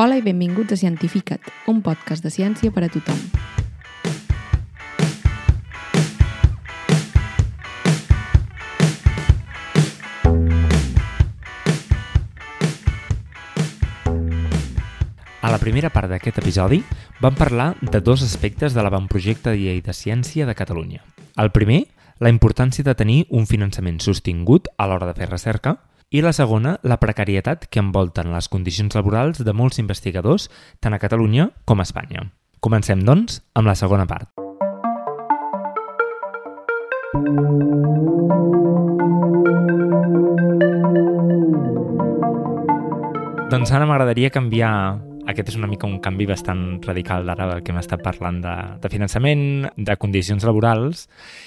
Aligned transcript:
Hola 0.00 0.14
i 0.14 0.22
benvinguts 0.22 0.70
a 0.70 0.76
Cientifica't, 0.78 1.42
un 1.66 1.80
podcast 1.82 2.22
de 2.22 2.30
ciència 2.30 2.70
per 2.70 2.84
a 2.86 2.88
tothom. 2.94 3.18
A 15.42 15.50
la 15.50 15.58
primera 15.58 15.90
part 15.90 16.06
d'aquest 16.06 16.38
episodi 16.44 16.78
vam 17.18 17.34
parlar 17.34 17.72
de 17.82 17.98
dos 17.98 18.22
aspectes 18.22 18.78
de 18.78 18.86
l'avantprojecte 18.86 19.50
de 19.50 19.58
llei 19.58 19.82
de 19.82 19.90
ciència 19.90 20.46
de 20.46 20.54
Catalunya. 20.54 21.02
El 21.34 21.50
primer, 21.50 21.88
la 22.22 22.30
importància 22.30 22.86
de 22.86 22.94
tenir 22.94 23.24
un 23.34 23.50
finançament 23.50 23.98
sostingut 23.98 24.70
a 24.78 24.86
l'hora 24.86 25.10
de 25.10 25.18
fer 25.18 25.26
recerca, 25.26 25.80
i 26.10 26.22
la 26.24 26.32
segona, 26.32 26.78
la 26.82 26.96
precarietat 27.00 27.66
que 27.68 27.82
envolten 27.82 28.32
les 28.32 28.48
condicions 28.48 28.94
laborals 28.96 29.42
de 29.44 29.52
molts 29.52 29.80
investigadors, 29.82 30.48
tant 30.80 30.96
a 30.96 31.00
Catalunya 31.02 31.50
com 31.68 31.80
a 31.80 31.84
Espanya. 31.84 32.30
Comencem, 32.64 33.04
doncs, 33.04 33.42
amb 33.54 33.68
la 33.68 33.76
segona 33.76 34.08
part. 34.08 34.32
Doncs 43.48 43.70
ara 43.72 43.86
m'agradaria 43.88 44.32
canviar 44.32 44.72
aquest 45.28 45.50
és 45.52 45.58
una 45.58 45.68
mica 45.68 45.86
un 45.86 45.98
canvi 46.00 46.24
bastant 46.28 46.80
radical 46.86 47.26
d'ara 47.28 47.46
del 47.50 47.60
que 47.62 47.72
hem 47.74 47.78
estat 47.80 48.00
parlant 48.04 48.40
de, 48.40 48.54
de 48.80 48.90
finançament, 48.90 49.42
de 49.76 49.96
condicions 50.00 50.44
laborals, 50.48 51.04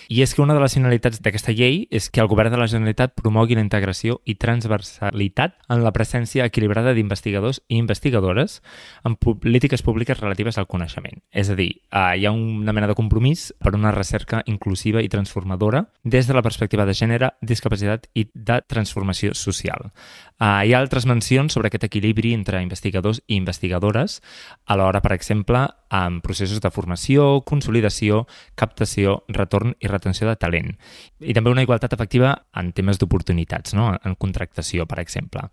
i 0.07 0.21
és 0.21 0.35
que 0.35 0.43
una 0.43 0.53
de 0.53 0.61
les 0.61 0.75
finalitats 0.77 1.21
d'aquesta 1.25 1.55
llei 1.57 1.87
és 1.89 2.11
que 2.13 2.21
el 2.21 2.29
govern 2.29 2.53
de 2.53 2.59
la 2.61 2.69
Generalitat 2.69 3.15
promogui 3.17 3.57
la 3.57 3.65
integració 3.65 4.19
i 4.29 4.35
transversalitat 4.37 5.57
en 5.73 5.81
la 5.81 5.93
presència 5.95 6.45
equilibrada 6.45 6.93
d'investigadors 6.93 7.63
i 7.69 7.79
investigadores 7.81 8.59
en 9.07 9.17
polítiques 9.17 9.81
públiques 9.81 10.19
relatives 10.21 10.61
al 10.61 10.69
coneixement. 10.69 11.17
És 11.33 11.49
a 11.49 11.57
dir, 11.57 11.71
eh, 11.89 12.05
hi 12.21 12.27
ha 12.27 12.35
una 12.35 12.77
mena 12.77 12.91
de 12.91 12.97
compromís 12.97 13.49
per 13.57 13.73
una 13.73 13.95
recerca 13.95 14.43
inclusiva 14.45 15.01
i 15.01 15.09
transformadora 15.09 15.87
des 16.03 16.27
de 16.27 16.37
la 16.37 16.45
perspectiva 16.45 16.85
de 16.85 16.93
gènere, 16.93 17.33
discapacitat 17.41 18.07
i 18.13 18.27
de 18.33 18.61
transformació 18.67 19.33
social. 19.33 19.89
Eh, 20.37 20.67
hi 20.67 20.73
ha 20.73 20.79
altres 20.79 21.09
mencions 21.09 21.53
sobre 21.53 21.71
aquest 21.71 21.89
equilibri 21.89 22.35
entre 22.37 22.61
investigadors 22.61 23.23
i 23.25 23.35
investigadors 23.41 23.70
investigadores, 23.71 24.21
alhora, 24.65 25.01
per 25.01 25.13
exemple, 25.13 25.67
amb 25.89 26.21
processos 26.23 26.61
de 26.61 26.71
formació, 26.71 27.43
consolidació, 27.45 28.27
captació, 28.55 29.23
retorn 29.29 29.75
i 29.79 29.87
retenció 29.87 30.27
de 30.27 30.35
talent. 30.35 30.77
I 31.19 31.33
també 31.33 31.51
una 31.51 31.63
igualtat 31.63 31.93
efectiva 31.93 32.47
en 32.55 32.71
temes 32.73 32.99
d'oportunitats, 32.99 33.73
no? 33.73 33.97
en 34.03 34.15
contractació, 34.15 34.85
per 34.85 34.99
exemple. 34.99 35.47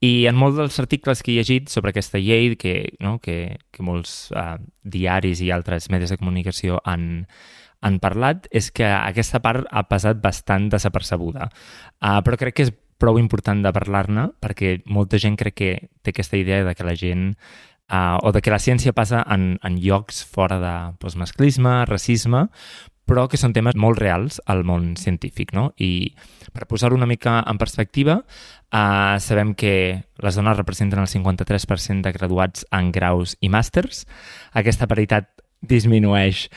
I 0.00 0.26
en 0.28 0.36
molts 0.36 0.58
dels 0.58 0.78
articles 0.78 1.22
que 1.22 1.32
he 1.32 1.38
llegit 1.40 1.68
sobre 1.68 1.90
aquesta 1.90 2.18
llei, 2.18 2.56
que, 2.56 2.94
no, 3.00 3.18
que, 3.18 3.58
que 3.72 3.82
molts 3.82 4.30
uh, 4.30 4.56
diaris 4.84 5.40
i 5.42 5.50
altres 5.50 5.90
medis 5.90 6.12
de 6.12 6.18
comunicació 6.20 6.78
han, 6.84 7.26
han 7.82 7.98
parlat, 7.98 8.46
és 8.52 8.70
que 8.70 8.86
aquesta 8.86 9.40
part 9.42 9.66
ha 9.70 9.82
passat 9.90 10.20
bastant 10.22 10.68
desapercebuda. 10.70 11.50
Uh, 11.98 12.20
però 12.22 12.38
crec 12.38 12.54
que 12.54 12.68
és 12.68 12.76
prou 12.98 13.18
important 13.18 13.62
de 13.62 13.72
parlar-ne 13.74 14.28
perquè 14.42 14.78
molta 14.86 15.20
gent 15.22 15.38
crec 15.38 15.56
que 15.58 15.72
té 16.02 16.14
aquesta 16.14 16.38
idea 16.38 16.64
de 16.66 16.74
que 16.74 16.86
la 16.86 16.96
gent 16.98 17.32
uh, 17.92 18.18
o 18.22 18.32
de 18.32 18.42
que 18.42 18.52
la 18.52 18.60
ciència 18.62 18.94
passa 18.94 19.24
en, 19.30 19.56
en 19.62 19.78
llocs 19.82 20.24
fora 20.24 20.58
de 20.62 20.74
doncs, 21.00 21.16
masclisme, 21.20 21.84
racisme, 21.88 22.48
però 23.08 23.24
que 23.30 23.40
són 23.40 23.54
temes 23.56 23.78
molt 23.80 23.98
reals 24.02 24.42
al 24.46 24.64
món 24.68 24.92
científic. 25.00 25.54
No? 25.56 25.70
I 25.80 26.12
per 26.52 26.68
posar-ho 26.68 26.98
una 26.98 27.08
mica 27.08 27.38
en 27.40 27.58
perspectiva, 27.60 28.20
uh, 28.20 29.16
sabem 29.22 29.54
que 29.56 30.04
les 30.20 30.36
dones 30.36 30.58
representen 30.58 31.00
el 31.00 31.08
53% 31.08 32.04
de 32.04 32.12
graduats 32.12 32.66
en 32.74 32.92
graus 32.92 33.38
i 33.40 33.48
màsters. 33.48 34.04
Aquesta 34.52 34.90
paritat 34.90 35.30
disminueix 35.64 36.48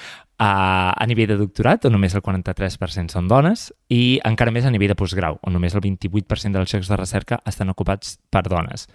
a, 0.42 0.94
a 0.98 1.06
nivell 1.06 1.30
de 1.30 1.38
doctorat, 1.38 1.86
on 1.86 1.94
només 1.94 2.16
el 2.18 2.24
43% 2.26 3.14
són 3.14 3.28
dones, 3.30 3.68
i 3.94 4.18
encara 4.26 4.54
més 4.54 4.66
a 4.66 4.74
nivell 4.74 4.90
de 4.90 4.98
postgrau, 4.98 5.38
on 5.46 5.54
només 5.54 5.76
el 5.78 5.84
28% 5.86 6.58
dels 6.58 6.74
llocs 6.74 6.90
de 6.90 6.98
recerca 6.98 7.40
estan 7.46 7.70
ocupats 7.70 8.18
per 8.34 8.48
dones. 8.50 8.88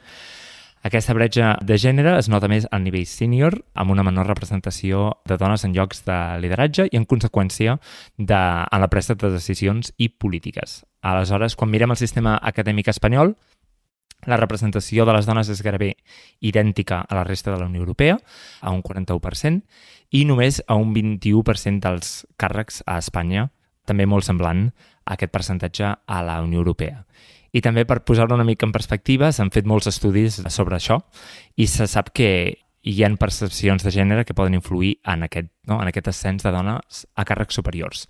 Aquesta 0.86 1.14
bretxa 1.16 1.54
de 1.66 1.78
gènere 1.82 2.12
es 2.18 2.28
nota 2.30 2.50
més 2.50 2.66
al 2.70 2.82
nivell 2.84 3.06
sènior, 3.10 3.56
amb 3.74 3.94
una 3.94 4.04
menor 4.06 4.28
representació 4.30 5.16
de 5.26 5.38
dones 5.38 5.64
en 5.66 5.74
llocs 5.74 6.04
de 6.06 6.18
lideratge 6.42 6.86
i, 6.90 6.98
en 6.98 7.06
conseqüència, 7.06 7.78
de, 8.18 8.42
en 8.66 8.82
la 8.82 8.90
presa 8.90 9.16
de 9.18 9.30
decisions 9.32 9.94
i 9.98 10.10
polítiques. 10.10 10.82
Aleshores, 11.06 11.54
quan 11.58 11.70
mirem 11.70 11.94
el 11.94 11.98
sistema 11.98 12.36
acadèmic 12.42 12.90
espanyol, 12.90 13.36
la 14.26 14.38
representació 14.40 15.06
de 15.06 15.14
les 15.16 15.26
dones 15.26 15.48
és 15.52 15.62
gairebé 15.62 15.94
idèntica 16.40 17.02
a 17.02 17.18
la 17.18 17.24
resta 17.24 17.52
de 17.52 17.60
la 17.60 17.68
Unió 17.70 17.80
Europea, 17.84 18.18
a 18.60 18.72
un 18.74 18.82
41%, 18.82 19.62
i 20.10 20.24
només 20.24 20.60
a 20.66 20.76
un 20.78 20.92
21% 20.94 21.82
dels 21.82 22.26
càrrecs 22.38 22.82
a 22.86 22.98
Espanya, 23.02 23.48
també 23.86 24.06
molt 24.06 24.26
semblant 24.26 24.68
a 25.06 25.14
aquest 25.14 25.32
percentatge 25.32 25.94
a 25.94 26.22
la 26.26 26.40
Unió 26.42 26.60
Europea. 26.62 27.04
I 27.56 27.62
també 27.64 27.86
per 27.88 28.02
posar-ho 28.04 28.34
una 28.34 28.44
mica 28.44 28.66
en 28.66 28.74
perspectiva, 28.74 29.30
s'han 29.32 29.52
fet 29.54 29.66
molts 29.66 29.88
estudis 29.88 30.42
sobre 30.52 30.76
això 30.76 31.00
i 31.56 31.68
se 31.70 31.86
sap 31.88 32.10
que 32.12 32.30
hi 32.86 33.02
ha 33.02 33.10
percepcions 33.18 33.82
de 33.82 33.90
gènere 33.90 34.24
que 34.24 34.34
poden 34.34 34.54
influir 34.54 35.00
en 35.10 35.24
aquest, 35.26 35.48
no? 35.66 35.80
en 35.82 35.88
aquest 35.90 36.10
ascens 36.12 36.44
de 36.46 36.52
dones 36.54 37.02
a 37.18 37.24
càrrecs 37.26 37.58
superiors. 37.58 38.04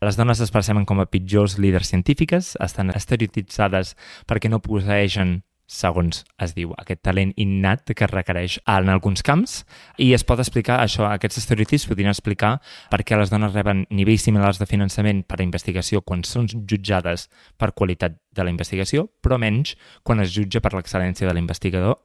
Les 0.00 0.18
dones 0.18 0.40
es 0.40 0.52
perceben 0.54 0.86
com 0.86 1.00
a 1.02 1.08
pitjors 1.10 1.58
líders 1.58 1.90
científiques, 1.90 2.52
estan 2.62 2.94
estereotipitzades 2.94 3.96
perquè 4.30 4.50
no 4.52 4.62
posseixen 4.62 5.40
segons 5.72 6.22
es 6.42 6.52
diu, 6.56 6.74
aquest 6.78 7.02
talent 7.06 7.32
innat 7.40 7.92
que 7.96 8.08
requereix 8.10 8.58
en 8.68 8.90
alguns 8.92 9.24
camps 9.24 9.62
i 10.02 10.12
es 10.16 10.24
pot 10.28 10.40
explicar 10.42 10.80
això, 10.82 11.06
aquests 11.08 11.40
estereotips 11.42 11.88
podrien 11.88 12.12
explicar 12.12 12.58
per 12.92 13.02
què 13.06 13.18
les 13.18 13.32
dones 13.32 13.54
reben 13.56 13.86
nivells 13.90 14.26
similars 14.28 14.60
de 14.60 14.68
finançament 14.68 15.24
per 15.28 15.40
a 15.40 15.46
investigació 15.46 16.02
quan 16.04 16.24
són 16.28 16.50
jutjades 16.52 17.28
per 17.56 17.72
qualitat 17.72 18.18
de 18.32 18.44
la 18.44 18.52
investigació, 18.52 19.06
però 19.22 19.38
menys 19.40 19.76
quan 20.02 20.20
es 20.22 20.32
jutja 20.34 20.62
per 20.64 20.74
l'excel·lència 20.76 21.28
de 21.28 21.34
l'investigador. 21.36 21.98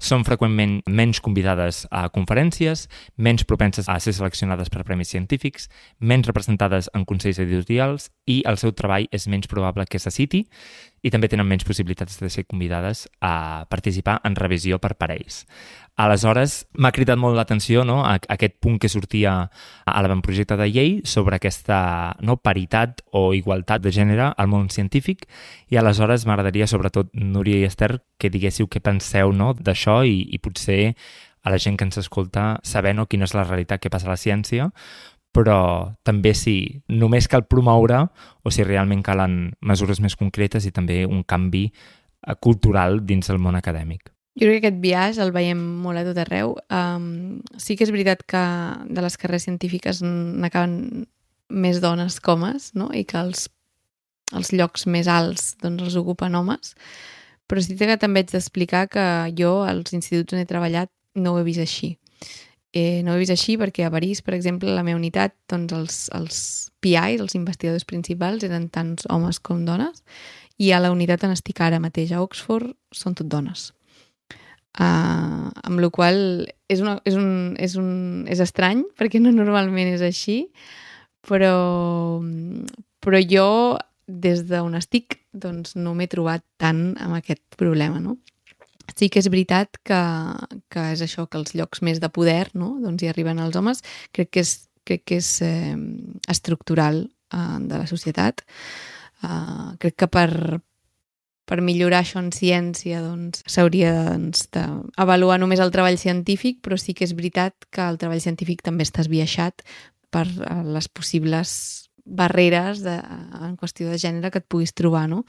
Són 0.00 0.22
freqüentment 0.24 0.78
menys 0.88 1.18
convidades 1.20 1.82
a 1.92 2.06
conferències, 2.08 2.86
menys 3.20 3.44
propenses 3.44 3.88
a 3.92 3.98
ser 4.00 4.14
seleccionades 4.16 4.72
per 4.72 4.86
premis 4.88 5.12
científics, 5.12 5.68
menys 6.00 6.30
representades 6.30 6.88
en 6.96 7.04
consells 7.04 7.38
editorials 7.44 8.08
i 8.24 8.40
el 8.48 8.56
seu 8.56 8.72
treball 8.72 9.10
és 9.12 9.28
menys 9.28 9.50
probable 9.50 9.84
que 9.84 10.00
se 10.00 10.12
citi 10.14 10.46
i 11.04 11.12
també 11.12 11.28
tenen 11.28 11.48
menys 11.48 11.66
possibilitats 11.68 12.16
de 12.20 12.30
ser 12.32 12.46
convidades 12.48 13.06
a 13.20 13.66
participar 13.68 14.22
en 14.24 14.40
revisió 14.40 14.80
per 14.80 14.94
parells. 14.96 15.44
Aleshores, 16.00 16.52
m'ha 16.80 16.92
cridat 16.96 17.18
molt 17.20 17.36
l'atenció 17.36 17.82
no, 17.84 17.98
aquest 18.08 18.54
punt 18.64 18.78
que 18.80 18.88
sortia 18.88 19.32
a 19.84 20.00
l'avantprojecte 20.00 20.56
de 20.56 20.68
llei 20.70 20.92
sobre 21.04 21.36
aquesta 21.36 21.80
no, 22.24 22.38
paritat 22.40 23.02
o 23.12 23.34
igualtat 23.36 23.82
de 23.84 23.92
gènere 23.92 24.30
al 24.32 24.48
món 24.48 24.70
científic 24.72 25.26
i 25.68 25.76
aleshores 25.76 26.24
m'agradaria, 26.24 26.68
sobretot, 26.70 27.10
Núria 27.12 27.58
i 27.60 27.66
Esther, 27.68 27.98
que 28.16 28.30
diguéssiu 28.32 28.70
què 28.70 28.80
penseu 28.80 29.34
no, 29.36 29.50
d'això 29.52 29.98
i, 30.08 30.22
i 30.32 30.40
potser 30.40 30.94
a 31.42 31.52
la 31.52 31.58
gent 31.60 31.76
que 31.76 31.84
ens 31.84 32.00
escolta 32.00 32.46
saber 32.64 32.94
no, 32.96 33.04
quina 33.04 33.28
és 33.28 33.36
la 33.36 33.44
realitat 33.44 33.82
que 33.84 33.92
passa 33.92 34.08
a 34.08 34.14
la 34.14 34.20
ciència, 34.20 34.70
però 35.36 35.58
també 36.02 36.32
si 36.34 36.54
només 36.88 37.28
cal 37.28 37.44
promoure 37.44 38.06
o 38.42 38.54
si 38.54 38.64
realment 38.64 39.04
calen 39.04 39.36
mesures 39.60 40.00
més 40.00 40.16
concretes 40.16 40.64
i 40.64 40.72
també 40.72 41.02
un 41.04 41.26
canvi 41.28 41.66
eh, 41.68 42.34
cultural 42.40 43.02
dins 43.04 43.28
el 43.28 43.38
món 43.38 43.60
acadèmic. 43.60 44.14
Jo 44.38 44.46
crec 44.46 44.60
que 44.62 44.68
aquest 44.68 44.82
viatge 44.82 45.22
el 45.24 45.32
veiem 45.34 45.60
molt 45.82 46.00
a 46.00 46.04
tot 46.06 46.20
arreu. 46.22 46.54
Um, 46.70 47.40
sí 47.58 47.74
que 47.76 47.86
és 47.86 47.90
veritat 47.90 48.22
que 48.30 48.42
de 48.86 49.02
les 49.02 49.18
carreres 49.18 49.48
científiques 49.48 50.02
n'acaben 50.04 51.06
més 51.50 51.80
dones 51.82 52.20
que 52.22 52.30
homes, 52.30 52.70
no? 52.78 52.88
i 52.94 53.02
que 53.04 53.18
els, 53.18 53.48
els 54.36 54.52
llocs 54.54 54.86
més 54.86 55.10
alts 55.10 55.56
doncs, 55.62 55.82
els 55.88 55.98
ocupen 55.98 56.38
homes, 56.38 56.76
però 57.50 57.62
sí 57.64 57.74
que 57.74 57.98
també 57.98 58.22
haig 58.22 58.30
d'explicar 58.30 58.86
que 58.92 59.04
jo 59.34 59.64
als 59.66 59.90
instituts 59.96 60.36
on 60.36 60.44
he 60.44 60.46
treballat 60.46 60.92
no 61.18 61.34
ho 61.34 61.40
he 61.40 61.46
vist 61.48 61.64
així. 61.64 61.96
Eh, 62.70 63.02
no 63.02 63.10
ho 63.10 63.18
he 63.18 63.24
vist 63.24 63.34
així 63.34 63.56
perquè 63.58 63.82
a 63.82 63.90
París, 63.90 64.22
per 64.22 64.36
exemple, 64.36 64.70
a 64.70 64.76
la 64.78 64.86
meva 64.86 65.00
unitat, 65.00 65.34
doncs 65.50 65.74
els, 65.74 65.98
els 66.14 66.38
PIs, 66.78 67.18
els 67.18 67.34
investigadors 67.34 67.84
principals, 67.84 68.46
eren 68.46 68.68
tant 68.70 68.94
homes 69.10 69.42
com 69.42 69.66
dones, 69.66 70.04
i 70.62 70.70
a 70.70 70.78
la 70.78 70.94
unitat 70.94 71.26
on 71.26 71.34
estic 71.34 71.58
ara 71.66 71.82
mateix, 71.82 72.14
a 72.14 72.22
Oxford, 72.22 72.70
són 72.94 73.18
tot 73.18 73.26
dones. 73.26 73.72
Uh, 74.78 75.50
amb 75.66 75.80
la 75.82 75.88
qual 75.90 76.16
és, 76.70 76.78
una, 76.78 77.00
és, 77.02 77.16
un, 77.18 77.56
és, 77.58 77.72
un, 77.74 77.88
és 78.30 78.38
estrany 78.38 78.84
perquè 78.94 79.18
no 79.18 79.32
normalment 79.34 79.88
és 79.96 80.04
així 80.06 80.44
però, 81.26 82.22
però 83.02 83.20
jo 83.26 83.48
des 84.06 84.44
d'on 84.46 84.78
estic 84.78 85.18
doncs 85.34 85.74
no 85.74 85.96
m'he 85.98 86.06
trobat 86.10 86.44
tant 86.62 86.94
amb 87.02 87.18
aquest 87.18 87.42
problema 87.58 87.98
no? 87.98 88.16
sí 88.94 89.10
que 89.10 89.18
és 89.18 89.30
veritat 89.30 89.82
que, 89.82 90.00
que 90.70 90.86
és 90.94 91.02
això 91.02 91.26
que 91.26 91.42
els 91.42 91.54
llocs 91.58 91.82
més 91.82 91.98
de 91.98 92.10
poder 92.14 92.52
no? 92.54 92.76
doncs 92.82 93.02
hi 93.02 93.10
arriben 93.10 93.42
els 93.42 93.58
homes 93.58 93.82
crec 94.14 94.30
que 94.30 94.46
és, 94.46 94.54
crec 94.86 95.02
que 95.02 95.18
és 95.18 95.32
eh, 95.46 95.74
estructural 96.30 97.04
eh, 97.06 97.58
de 97.66 97.74
la 97.74 97.86
societat 97.90 98.46
uh, 99.26 99.74
crec 99.82 99.98
que 99.98 100.10
per, 100.10 100.30
per 101.50 101.58
millorar 101.66 102.04
això 102.04 102.20
en 102.22 102.30
ciència 102.30 103.00
doncs 103.02 103.42
s'hauria 103.50 103.90
doncs, 104.12 104.46
d'avaluar 104.54 105.40
només 105.42 105.58
el 105.58 105.72
treball 105.74 105.98
científic, 105.98 106.60
però 106.62 106.78
sí 106.78 106.94
que 106.94 107.02
és 107.08 107.16
veritat 107.18 107.66
que 107.74 107.82
el 107.82 107.98
treball 107.98 108.22
científic 108.22 108.62
també 108.62 108.86
està 108.86 109.02
esbiaixat 109.02 109.64
per 110.14 110.28
eh, 110.30 110.60
les 110.62 110.86
possibles 110.86 111.52
barreres 112.10 112.80
de, 112.82 112.94
en 113.42 113.56
qüestió 113.58 113.90
de 113.90 113.98
gènere 114.00 114.30
que 114.30 114.40
et 114.42 114.46
puguis 114.50 114.72
trobar, 114.74 115.04
no? 115.10 115.22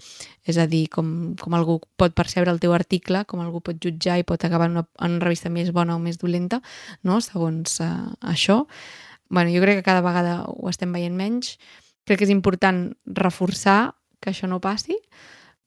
És 0.48 0.58
a 0.62 0.66
dir, 0.70 0.86
com, 0.94 1.34
com 1.42 1.58
algú 1.58 1.80
pot 2.00 2.14
percebre 2.18 2.54
el 2.54 2.62
teu 2.64 2.74
article, 2.74 3.24
com 3.30 3.42
algú 3.44 3.62
pot 3.66 3.82
jutjar 3.82 4.18
i 4.22 4.26
pot 4.28 4.46
acabar 4.46 4.70
en 4.70 4.80
una, 4.80 4.86
en 5.02 5.18
una 5.18 5.26
revista 5.26 5.52
més 5.54 5.74
bona 5.76 5.98
o 5.98 6.02
més 6.02 6.22
dolenta, 6.22 6.62
no? 7.04 7.20
Segons 7.22 7.80
uh, 7.82 8.14
això. 8.22 8.66
bueno, 9.30 9.52
jo 9.54 9.62
crec 9.62 9.80
que 9.80 9.90
cada 9.90 10.02
vegada 10.02 10.42
ho 10.48 10.70
estem 10.70 10.92
veient 10.94 11.16
menys. 11.16 11.58
Crec 12.06 12.20
que 12.20 12.26
és 12.26 12.34
important 12.34 12.90
reforçar 13.06 13.94
que 14.20 14.32
això 14.34 14.50
no 14.50 14.60
passi, 14.62 14.98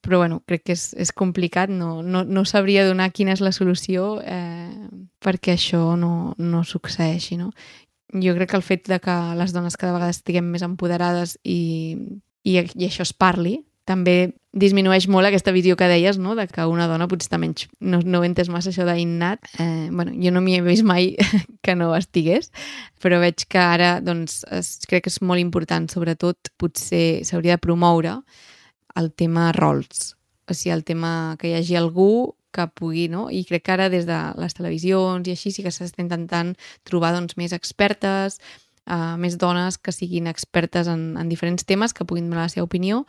però 0.05 0.21
bueno, 0.21 0.43
crec 0.47 0.67
que 0.69 0.77
és, 0.77 0.91
és 1.01 1.13
complicat, 1.17 1.73
no, 1.73 2.03
no, 2.03 2.25
no 2.25 2.45
sabria 2.45 2.85
donar 2.87 3.11
quina 3.17 3.33
és 3.35 3.43
la 3.45 3.55
solució 3.57 4.19
eh, 4.21 4.71
perquè 5.25 5.57
això 5.57 5.95
no, 5.97 6.35
no 6.39 6.65
succeeixi, 6.69 7.39
no? 7.41 7.51
jo 8.15 8.35
crec 8.37 8.51
que 8.51 8.57
el 8.57 8.63
fet 8.63 8.89
de 8.89 9.01
que 9.03 9.15
les 9.35 9.53
dones 9.53 9.77
cada 9.77 9.95
vegada 9.97 10.15
estiguem 10.15 10.47
més 10.53 10.63
empoderades 10.63 11.39
i, 11.43 11.97
i, 12.45 12.59
i 12.61 12.87
això 12.87 13.03
es 13.03 13.15
parli, 13.17 13.59
també 13.85 14.35
disminueix 14.55 15.09
molt 15.11 15.29
aquesta 15.29 15.53
visió 15.53 15.77
que 15.77 15.89
deies, 15.91 16.17
no? 16.19 16.37
de 16.39 16.47
que 16.49 16.65
una 16.71 16.87
dona 16.89 17.09
potser 17.11 17.29
està 17.29 17.41
menys... 17.43 17.67
No, 17.81 17.99
no 18.01 18.21
ho 18.21 18.25
entes 18.25 18.49
massa, 18.53 18.71
això 18.71 18.87
d'innat. 18.87 19.45
Eh, 19.61 19.91
bueno, 19.91 20.15
jo 20.15 20.33
no 20.33 20.41
m'hi 20.45 20.57
he 20.59 20.63
vist 20.65 20.87
mai 20.87 21.13
que 21.65 21.75
no 21.77 21.91
estigués, 21.99 22.53
però 23.03 23.19
veig 23.21 23.45
que 23.51 23.61
ara 23.61 23.99
doncs, 24.05 24.43
es, 24.55 24.77
crec 24.89 25.05
que 25.05 25.13
és 25.13 25.21
molt 25.27 25.43
important, 25.43 25.91
sobretot 25.91 26.55
potser 26.61 27.25
s'hauria 27.27 27.59
de 27.59 27.65
promoure 27.67 28.21
el 28.95 29.13
tema 29.13 29.53
rols. 29.53 30.15
O 30.49 30.55
sigui, 30.55 30.75
el 30.75 30.85
tema 30.85 31.37
que 31.41 31.51
hi 31.51 31.59
hagi 31.59 31.77
algú 31.77 32.37
que 32.55 32.67
pugui, 32.71 33.09
no? 33.11 33.27
I 33.35 33.43
crec 33.49 33.67
que 33.67 33.75
ara 33.75 33.91
des 33.91 34.07
de 34.07 34.19
les 34.39 34.55
televisions 34.55 35.27
i 35.27 35.35
així 35.35 35.51
sí 35.51 35.65
que 35.65 35.73
s'està 35.75 36.03
intentant 36.05 36.55
trobar 36.87 37.13
doncs, 37.17 37.37
més 37.41 37.53
expertes, 37.57 38.39
uh, 38.87 39.17
més 39.21 39.37
dones 39.41 39.79
que 39.79 39.93
siguin 39.93 40.31
expertes 40.31 40.89
en, 40.91 41.17
en 41.19 41.33
diferents 41.33 41.67
temes, 41.67 41.93
que 41.93 42.07
puguin 42.07 42.31
donar 42.31 42.47
la 42.47 42.53
seva 42.55 42.69
opinió. 42.69 43.03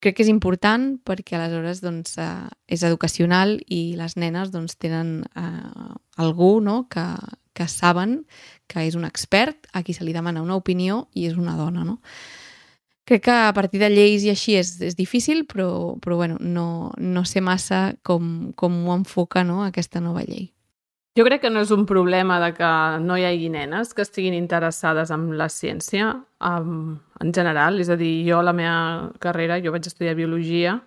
Crec 0.00 0.16
que 0.16 0.24
és 0.24 0.32
important 0.32 0.94
perquè 1.04 1.36
aleshores 1.36 1.84
doncs, 1.84 2.16
uh, 2.18 2.48
és 2.66 2.82
educacional 2.88 3.58
i 3.68 3.94
les 4.00 4.16
nenes 4.16 4.50
doncs, 4.50 4.76
tenen 4.80 5.20
uh, 5.36 5.94
algú 6.18 6.56
no? 6.64 6.82
que, 6.90 7.06
que 7.54 7.68
saben 7.68 8.24
que 8.66 8.88
és 8.88 8.96
un 8.98 9.06
expert 9.06 9.70
a 9.72 9.84
qui 9.84 9.94
se 9.94 10.06
li 10.06 10.16
demana 10.16 10.42
una 10.42 10.58
opinió 10.58 11.04
i 11.14 11.28
és 11.30 11.38
una 11.38 11.54
dona. 11.60 11.84
No? 11.84 12.00
Crec 13.10 13.24
que 13.24 13.32
a 13.32 13.52
partir 13.52 13.80
de 13.82 13.88
lleis 13.90 14.22
i 14.22 14.28
així 14.30 14.52
és, 14.54 14.76
és 14.86 14.94
difícil, 14.94 15.40
però, 15.50 15.96
però 15.98 16.14
bueno, 16.20 16.36
no, 16.38 16.92
no 16.94 17.24
sé 17.26 17.40
massa 17.42 17.96
com, 18.06 18.52
com 18.54 18.76
ho 18.86 18.94
enfoca 18.94 19.42
no, 19.42 19.64
aquesta 19.64 19.98
nova 19.98 20.22
llei. 20.22 20.52
Jo 21.18 21.24
crec 21.26 21.42
que 21.42 21.50
no 21.50 21.64
és 21.64 21.72
un 21.74 21.88
problema 21.90 22.36
de 22.38 22.52
que 22.54 22.70
no 23.02 23.16
hi 23.18 23.26
hagi 23.26 23.48
nenes 23.50 23.90
que 23.98 24.06
estiguin 24.06 24.36
interessades 24.38 25.10
en 25.10 25.26
la 25.42 25.50
ciència 25.50 26.12
um, 26.38 27.00
en 27.18 27.34
general. 27.34 27.82
És 27.82 27.90
a 27.90 27.98
dir, 27.98 28.12
jo 28.30 28.44
la 28.46 28.54
meva 28.54 29.10
carrera, 29.18 29.58
jo 29.58 29.74
vaig 29.74 29.90
estudiar 29.90 30.14
biologia 30.14 30.78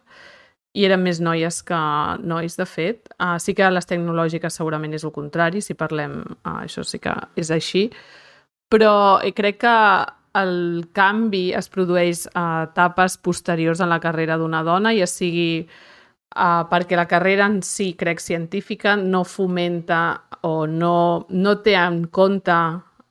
i 0.71 0.87
eren 0.87 1.03
més 1.03 1.19
noies 1.19 1.59
que 1.67 1.83
nois, 2.23 2.55
de 2.55 2.63
fet. 2.63 3.11
Uh, 3.19 3.35
sí 3.35 3.51
que 3.51 3.67
les 3.67 3.91
tecnològiques 3.91 4.63
segurament 4.63 4.95
és 4.95 5.03
el 5.03 5.11
contrari, 5.11 5.59
si 5.59 5.75
parlem, 5.75 6.21
uh, 6.39 6.61
això 6.63 6.87
sí 6.87 7.03
que 7.03 7.19
és 7.35 7.51
així. 7.51 7.89
Però 8.71 9.19
crec 9.35 9.65
que 9.67 9.79
el 10.33 10.87
canvi 10.93 11.51
es 11.53 11.69
produeix 11.69 12.25
a 12.33 12.65
etapes 12.67 13.17
posteriors 13.21 13.81
en 13.83 13.91
la 13.91 14.01
carrera 14.01 14.37
d'una 14.41 14.63
dona, 14.65 14.93
ja 14.97 15.07
sigui 15.09 15.63
uh, 15.63 16.63
perquè 16.69 16.97
la 16.97 17.07
carrera 17.09 17.45
en 17.49 17.61
si, 17.65 17.93
crec, 17.99 18.21
científica, 18.23 18.95
no 18.97 19.23
fomenta 19.23 20.23
o 20.41 20.65
no, 20.67 21.27
no 21.29 21.55
té 21.61 21.77
en 21.79 22.05
compte 22.09 22.57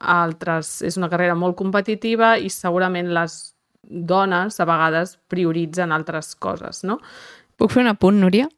altres... 0.02 0.80
És 0.82 0.98
una 0.98 1.10
carrera 1.12 1.38
molt 1.38 1.56
competitiva 1.58 2.34
i 2.38 2.50
segurament 2.50 3.12
les 3.14 3.38
dones 3.82 4.58
a 4.58 4.66
vegades 4.66 5.16
prioritzen 5.30 5.92
altres 5.94 6.34
coses, 6.34 6.82
no? 6.86 6.98
Puc 7.58 7.70
fer 7.74 7.84
un 7.84 7.92
apunt, 7.92 8.19
Núria? 8.19 8.48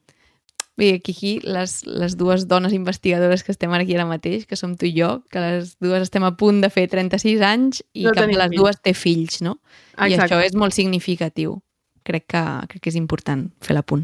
Vull 0.74 0.88
dir, 0.88 0.94
aquí, 0.98 1.32
les, 1.46 1.74
les 1.86 2.16
dues 2.18 2.48
dones 2.50 2.72
investigadores 2.74 3.44
que 3.46 3.52
estem 3.54 3.72
aquí 3.76 3.94
ara 3.94 4.08
mateix, 4.08 4.42
que 4.50 4.58
som 4.58 4.72
tu 4.74 4.88
i 4.88 4.94
jo, 4.96 5.20
que 5.30 5.38
les 5.38 5.76
dues 5.78 6.02
estem 6.02 6.24
a 6.26 6.32
punt 6.34 6.58
de 6.64 6.70
fer 6.74 6.88
36 6.90 7.44
anys 7.46 7.84
i 7.94 8.08
no 8.08 8.14
cap 8.16 8.26
de 8.26 8.34
les 8.34 8.50
fills. 8.50 8.58
dues 8.58 8.80
té 8.82 8.94
fills, 8.98 9.38
no? 9.46 9.60
Exacte. 9.94 10.10
I 10.10 10.18
això 10.26 10.40
és 10.42 10.58
molt 10.58 10.74
significatiu. 10.74 11.60
Crec 12.04 12.26
que, 12.34 12.42
crec 12.72 12.82
que 12.82 12.90
és 12.90 12.98
important 12.98 13.46
fer 13.62 13.78
l'apunt. 13.78 14.02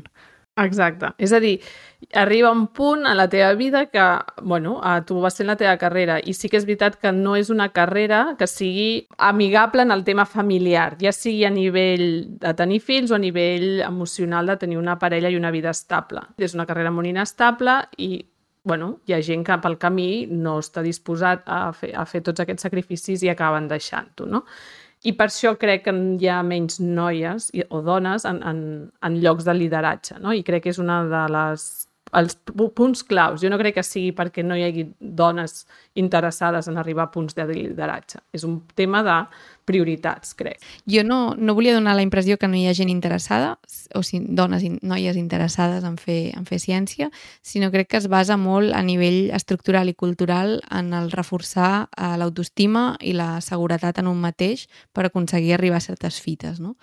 Exacte. 0.61 1.13
És 1.19 1.33
a 1.33 1.41
dir, 1.41 1.61
arriba 2.17 2.51
un 2.53 2.67
punt 2.75 3.07
a 3.07 3.15
la 3.15 3.29
teva 3.29 3.53
vida 3.55 3.87
que, 3.87 4.05
bueno, 4.43 4.81
tu 5.07 5.21
vas 5.21 5.37
fent 5.37 5.49
la 5.49 5.57
teva 5.61 5.77
carrera 5.81 6.19
i 6.21 6.35
sí 6.35 6.49
que 6.49 6.59
és 6.61 6.67
veritat 6.69 6.99
que 7.01 7.13
no 7.13 7.37
és 7.37 7.51
una 7.51 7.71
carrera 7.73 8.37
que 8.39 8.49
sigui 8.51 9.07
amigable 9.19 9.83
en 9.83 9.93
el 9.95 10.05
tema 10.05 10.27
familiar, 10.27 10.97
ja 11.01 11.13
sigui 11.13 11.45
a 11.45 11.53
nivell 11.55 12.27
de 12.41 12.55
tenir 12.59 12.81
fills 12.81 13.13
o 13.13 13.17
a 13.17 13.23
nivell 13.23 13.81
emocional 13.87 14.47
de 14.47 14.59
tenir 14.61 14.79
una 14.79 14.99
parella 14.99 15.31
i 15.31 15.39
una 15.39 15.51
vida 15.51 15.71
estable. 15.71 16.25
És 16.39 16.55
una 16.55 16.67
carrera 16.67 16.91
molt 16.91 17.09
inestable 17.09 17.81
i 17.99 18.13
bueno, 18.63 18.99
hi 19.09 19.15
ha 19.17 19.23
gent 19.25 19.45
que 19.47 19.57
pel 19.63 19.79
camí 19.81 20.27
no 20.29 20.59
està 20.61 20.83
disposat 20.85 21.47
a 21.49 21.71
fer, 21.73 21.95
a 21.97 22.05
fer 22.05 22.21
tots 22.27 22.43
aquests 22.43 22.67
sacrificis 22.69 23.23
i 23.25 23.31
acaben 23.33 23.69
deixant-ho, 23.71 24.27
no? 24.29 24.45
I 25.09 25.15
per 25.17 25.31
això 25.31 25.55
crec 25.57 25.87
que 25.87 25.95
hi 26.21 26.29
ha 26.29 26.43
menys 26.45 26.81
noies 26.81 27.49
o 27.71 27.81
dones 27.85 28.27
en, 28.29 28.43
en, 28.45 28.59
en 29.01 29.21
llocs 29.23 29.47
de 29.47 29.55
lideratge, 29.57 30.19
no? 30.21 30.35
I 30.37 30.45
crec 30.45 30.67
que 30.67 30.75
és 30.75 30.81
una 30.83 31.03
de 31.09 31.23
les 31.33 31.69
els 32.19 32.37
punts 32.75 33.05
claus. 33.07 33.41
Jo 33.43 33.51
no 33.53 33.59
crec 33.61 33.77
que 33.79 33.85
sigui 33.87 34.11
perquè 34.17 34.43
no 34.43 34.57
hi 34.59 34.65
hagi 34.67 34.87
dones 34.99 35.65
interessades 36.01 36.69
en 36.71 36.81
arribar 36.81 37.07
a 37.07 37.13
punts 37.15 37.37
de 37.37 37.47
lideratge. 37.47 38.19
És 38.35 38.45
un 38.47 38.61
tema 38.75 39.05
de 39.07 39.19
prioritats, 39.71 40.35
crec. 40.39 40.61
Jo 40.91 41.05
no, 41.07 41.37
no 41.39 41.55
volia 41.55 41.75
donar 41.77 41.95
la 41.97 42.05
impressió 42.05 42.37
que 42.39 42.51
no 42.51 42.59
hi 42.59 42.67
ha 42.69 42.75
gent 42.77 42.91
interessada, 42.93 43.55
o 43.95 44.03
si, 44.07 44.21
dones 44.21 44.65
i 44.67 44.73
noies 44.83 45.19
interessades 45.21 45.87
en 45.87 45.97
fer, 46.01 46.21
en 46.37 46.47
fer 46.49 46.61
ciència, 46.63 47.11
sinó 47.43 47.71
crec 47.71 47.93
que 47.95 48.01
es 48.01 48.09
basa 48.11 48.37
molt 48.41 48.75
a 48.75 48.83
nivell 48.87 49.31
estructural 49.37 49.91
i 49.91 49.95
cultural 49.95 50.59
en 50.71 50.93
el 50.97 51.13
reforçar 51.15 51.89
eh, 51.97 52.17
l'autoestima 52.21 52.97
i 53.01 53.15
la 53.17 53.39
seguretat 53.45 54.03
en 54.03 54.11
un 54.11 54.19
mateix 54.21 54.67
per 54.93 55.07
aconseguir 55.07 55.55
arribar 55.55 55.79
a 55.81 55.87
certes 55.87 56.21
fites, 56.21 56.61
no? 56.61 56.77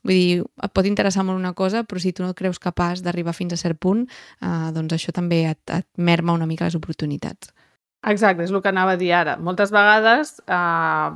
Vull 0.00 0.16
dir, 0.16 0.44
et 0.64 0.72
pot 0.72 0.86
interessar 0.88 1.26
molt 1.28 1.36
una 1.36 1.52
cosa, 1.52 1.82
però 1.84 2.00
si 2.00 2.14
tu 2.16 2.24
no 2.24 2.32
et 2.32 2.38
creus 2.38 2.60
capaç 2.62 3.02
d'arribar 3.04 3.34
fins 3.36 3.52
a 3.52 3.58
cert 3.60 3.76
punt, 3.80 4.06
eh, 4.40 4.68
doncs 4.76 4.96
això 4.96 5.12
també 5.12 5.44
et, 5.50 5.60
et 5.68 5.86
merma 5.96 6.36
una 6.36 6.48
mica 6.48 6.68
les 6.68 6.78
oportunitats. 6.78 7.52
Exacte, 8.08 8.46
és 8.46 8.52
el 8.52 8.62
que 8.64 8.70
anava 8.70 8.94
a 8.96 9.00
dir 9.00 9.12
ara. 9.12 9.36
Moltes 9.36 9.72
vegades 9.74 10.38
eh, 10.46 11.08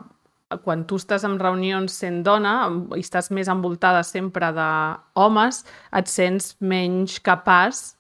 quan 0.63 0.85
tu 0.87 0.99
estàs 1.01 1.25
en 1.27 1.39
reunions 1.41 1.93
sent 1.93 2.23
dona 2.27 2.55
i 2.95 3.03
estàs 3.03 3.31
més 3.35 3.49
envoltada 3.51 4.03
sempre 4.07 4.53
d'homes, 4.55 5.65
et 5.97 6.11
sents 6.11 6.55
menys 6.61 7.19
capaç 7.25 7.95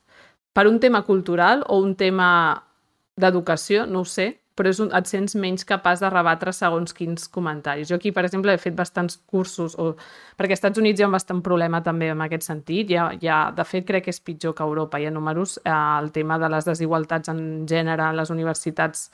per 0.55 0.69
un 0.71 0.79
tema 0.81 1.03
cultural 1.03 1.65
o 1.69 1.81
un 1.83 1.95
tema 1.99 2.29
d'educació, 3.19 3.87
no 3.87 4.03
ho 4.03 4.09
sé, 4.09 4.35
però 4.55 4.71
és 4.71 4.79
un, 4.83 4.91
et 4.95 5.09
sents 5.11 5.35
menys 5.39 5.67
capaç 5.67 6.03
de 6.05 6.11
rebatre 6.13 6.53
segons 6.55 6.95
quins 6.95 7.27
comentaris. 7.35 7.89
Jo 7.91 7.99
aquí, 7.99 8.13
per 8.15 8.23
exemple, 8.27 8.55
he 8.55 8.61
fet 8.63 8.77
bastants 8.79 9.17
cursos, 9.27 9.75
o, 9.75 9.95
perquè 10.39 10.55
als 10.55 10.61
Estats 10.61 10.79
Units 10.83 11.01
hi 11.01 11.07
ha 11.07 11.11
bastant 11.11 11.43
problema 11.43 11.83
també 11.83 12.13
en 12.13 12.23
aquest 12.23 12.47
sentit. 12.47 12.93
Hi 12.95 13.31
ha, 13.31 13.41
de 13.55 13.67
fet, 13.67 13.87
crec 13.89 14.07
que 14.07 14.15
és 14.15 14.23
pitjor 14.23 14.55
que 14.55 14.63
Europa. 14.63 15.01
Hi 15.03 15.09
ha 15.09 15.15
números, 15.15 15.59
eh, 15.65 15.75
el 15.75 16.13
tema 16.15 16.39
de 16.39 16.53
les 16.55 16.71
desigualtats 16.71 17.35
en 17.35 17.41
gènere 17.71 18.07
a 18.07 18.15
les 18.15 18.31
universitats 18.31 19.09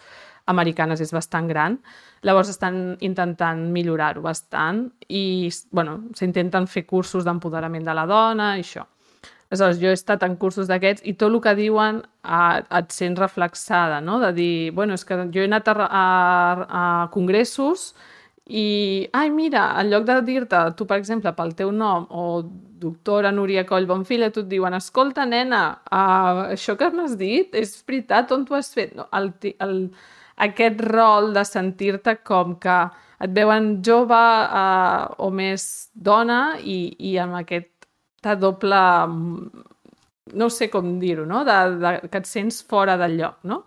americanes 0.50 1.00
és 1.00 1.12
bastant 1.14 1.48
gran. 1.48 1.78
Llavors 2.26 2.50
estan 2.52 2.98
intentant 3.06 3.62
millorar-ho 3.72 4.22
bastant 4.24 4.88
i 5.08 5.48
bueno, 5.70 6.00
s'intenten 6.18 6.68
fer 6.68 6.84
cursos 6.86 7.24
d'empoderament 7.24 7.86
de 7.86 7.96
la 7.96 8.06
dona 8.10 8.56
i 8.58 8.66
això. 8.66 8.86
Aleshores, 9.50 9.80
jo 9.82 9.90
he 9.90 9.96
estat 9.96 10.22
en 10.22 10.36
cursos 10.38 10.68
d'aquests 10.70 11.02
i 11.10 11.16
tot 11.18 11.32
el 11.32 11.40
que 11.42 11.56
diuen 11.58 12.04
a, 12.22 12.60
et 12.78 12.92
sents 12.94 13.18
reflexada, 13.18 13.98
no? 14.00 14.20
De 14.22 14.30
dir, 14.36 14.70
bueno, 14.76 14.94
és 14.94 15.02
que 15.04 15.16
jo 15.34 15.42
he 15.42 15.48
anat 15.48 15.66
a, 15.72 15.74
a, 15.88 16.04
a 16.80 16.84
congressos 17.10 17.90
i, 18.46 19.08
ai, 19.12 19.28
mira, 19.34 19.64
en 19.80 19.90
lloc 19.90 20.06
de 20.06 20.20
dir-te, 20.26 20.60
tu, 20.78 20.86
per 20.86 21.00
exemple, 21.00 21.32
pel 21.34 21.50
teu 21.58 21.72
nom 21.74 22.06
o 22.10 22.24
doctora 22.80 23.30
Núria 23.34 23.66
Coll 23.66 23.90
Bonfila, 23.90 24.30
tu 24.30 24.44
et 24.44 24.48
diuen, 24.50 24.74
escolta, 24.78 25.26
nena, 25.26 25.64
uh, 25.90 26.46
això 26.54 26.74
que 26.78 26.88
m'has 26.94 27.18
dit 27.18 27.54
és 27.58 27.74
veritat, 27.86 28.30
on 28.34 28.46
t'ho 28.46 28.58
has 28.58 28.70
fet? 28.74 28.94
No, 28.98 29.06
el, 29.18 29.32
el, 29.66 29.76
aquest 30.46 30.80
rol 30.86 31.32
de 31.36 31.44
sentir-te 31.44 32.16
com 32.26 32.56
que 32.60 32.78
et 33.20 33.32
veuen 33.36 33.72
jove 33.84 34.16
uh, 34.16 35.10
o 35.20 35.28
més 35.34 35.90
dona 35.92 36.56
i, 36.60 36.94
i 37.10 37.16
amb 37.20 37.36
aquesta 37.42 38.36
doble 38.40 38.80
no 40.32 40.48
sé 40.50 40.70
com 40.70 40.98
dir-ho, 41.00 41.26
no? 41.26 41.44
De, 41.44 41.56
de, 41.80 41.94
que 42.08 42.20
et 42.22 42.28
sents 42.28 42.62
fora 42.66 42.96
del 43.00 43.18
lloc, 43.18 43.40
no? 43.44 43.64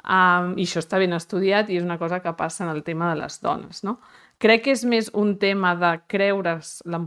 Um, 0.00 0.54
I 0.56 0.64
això 0.64 0.80
està 0.80 0.98
ben 1.00 1.12
estudiat 1.12 1.68
i 1.68 1.76
és 1.76 1.84
una 1.84 1.98
cosa 2.00 2.22
que 2.24 2.32
passa 2.36 2.64
en 2.64 2.72
el 2.72 2.82
tema 2.82 3.10
de 3.12 3.20
les 3.20 3.36
dones, 3.44 3.84
no? 3.84 3.98
Crec 4.40 4.64
que 4.64 4.74
és 4.74 4.84
més 4.88 5.10
un 5.14 5.34
tema 5.38 5.74
de 5.76 5.92
creure's 6.08 6.78
la, 6.88 7.02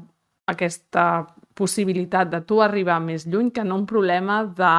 aquesta 0.49 1.25
possibilitat 1.57 2.29
de 2.31 2.41
tu 2.45 2.61
arribar 2.61 2.99
més 3.01 3.25
lluny 3.29 3.51
que 3.53 3.63
no 3.65 3.79
un 3.81 3.87
problema 3.89 4.43
de 4.45 4.75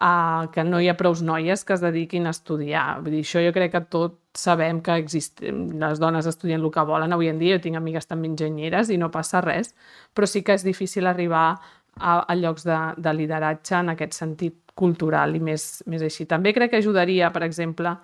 uh, 0.00 0.48
que 0.52 0.64
no 0.64 0.80
hi 0.80 0.88
ha 0.90 0.96
prous 0.96 1.22
noies 1.22 1.64
que 1.64 1.74
es 1.76 1.84
dediquin 1.84 2.26
a 2.26 2.34
estudiar. 2.34 3.00
Vull 3.02 3.18
dir, 3.18 3.22
això 3.24 3.42
jo 3.44 3.52
crec 3.56 3.72
que 3.74 3.82
tot 3.92 4.18
sabem 4.36 4.82
que 4.84 4.98
existen, 5.00 5.78
les 5.80 6.00
dones 6.02 6.26
estudien 6.28 6.60
el 6.60 6.70
que 6.72 6.84
volen 6.84 7.14
avui 7.16 7.30
en 7.32 7.40
dia, 7.40 7.56
jo 7.56 7.64
tinc 7.64 7.80
amigues 7.80 8.06
també 8.06 8.28
enginyeres 8.28 8.92
i 8.92 9.00
no 9.00 9.10
passa 9.10 9.40
res, 9.44 9.72
però 10.14 10.28
sí 10.28 10.44
que 10.44 10.56
és 10.56 10.64
difícil 10.66 11.06
arribar 11.06 11.48
a, 11.96 12.20
a 12.20 12.36
llocs 12.36 12.66
de, 12.68 12.78
de 13.00 13.16
lideratge 13.16 13.80
en 13.80 13.94
aquest 13.94 14.18
sentit 14.18 14.60
cultural 14.76 15.34
i 15.36 15.40
més, 15.40 15.82
més 15.88 16.04
així. 16.04 16.28
També 16.28 16.52
crec 16.52 16.74
que 16.74 16.82
ajudaria, 16.82 17.32
per 17.32 17.46
exemple, 17.46 17.96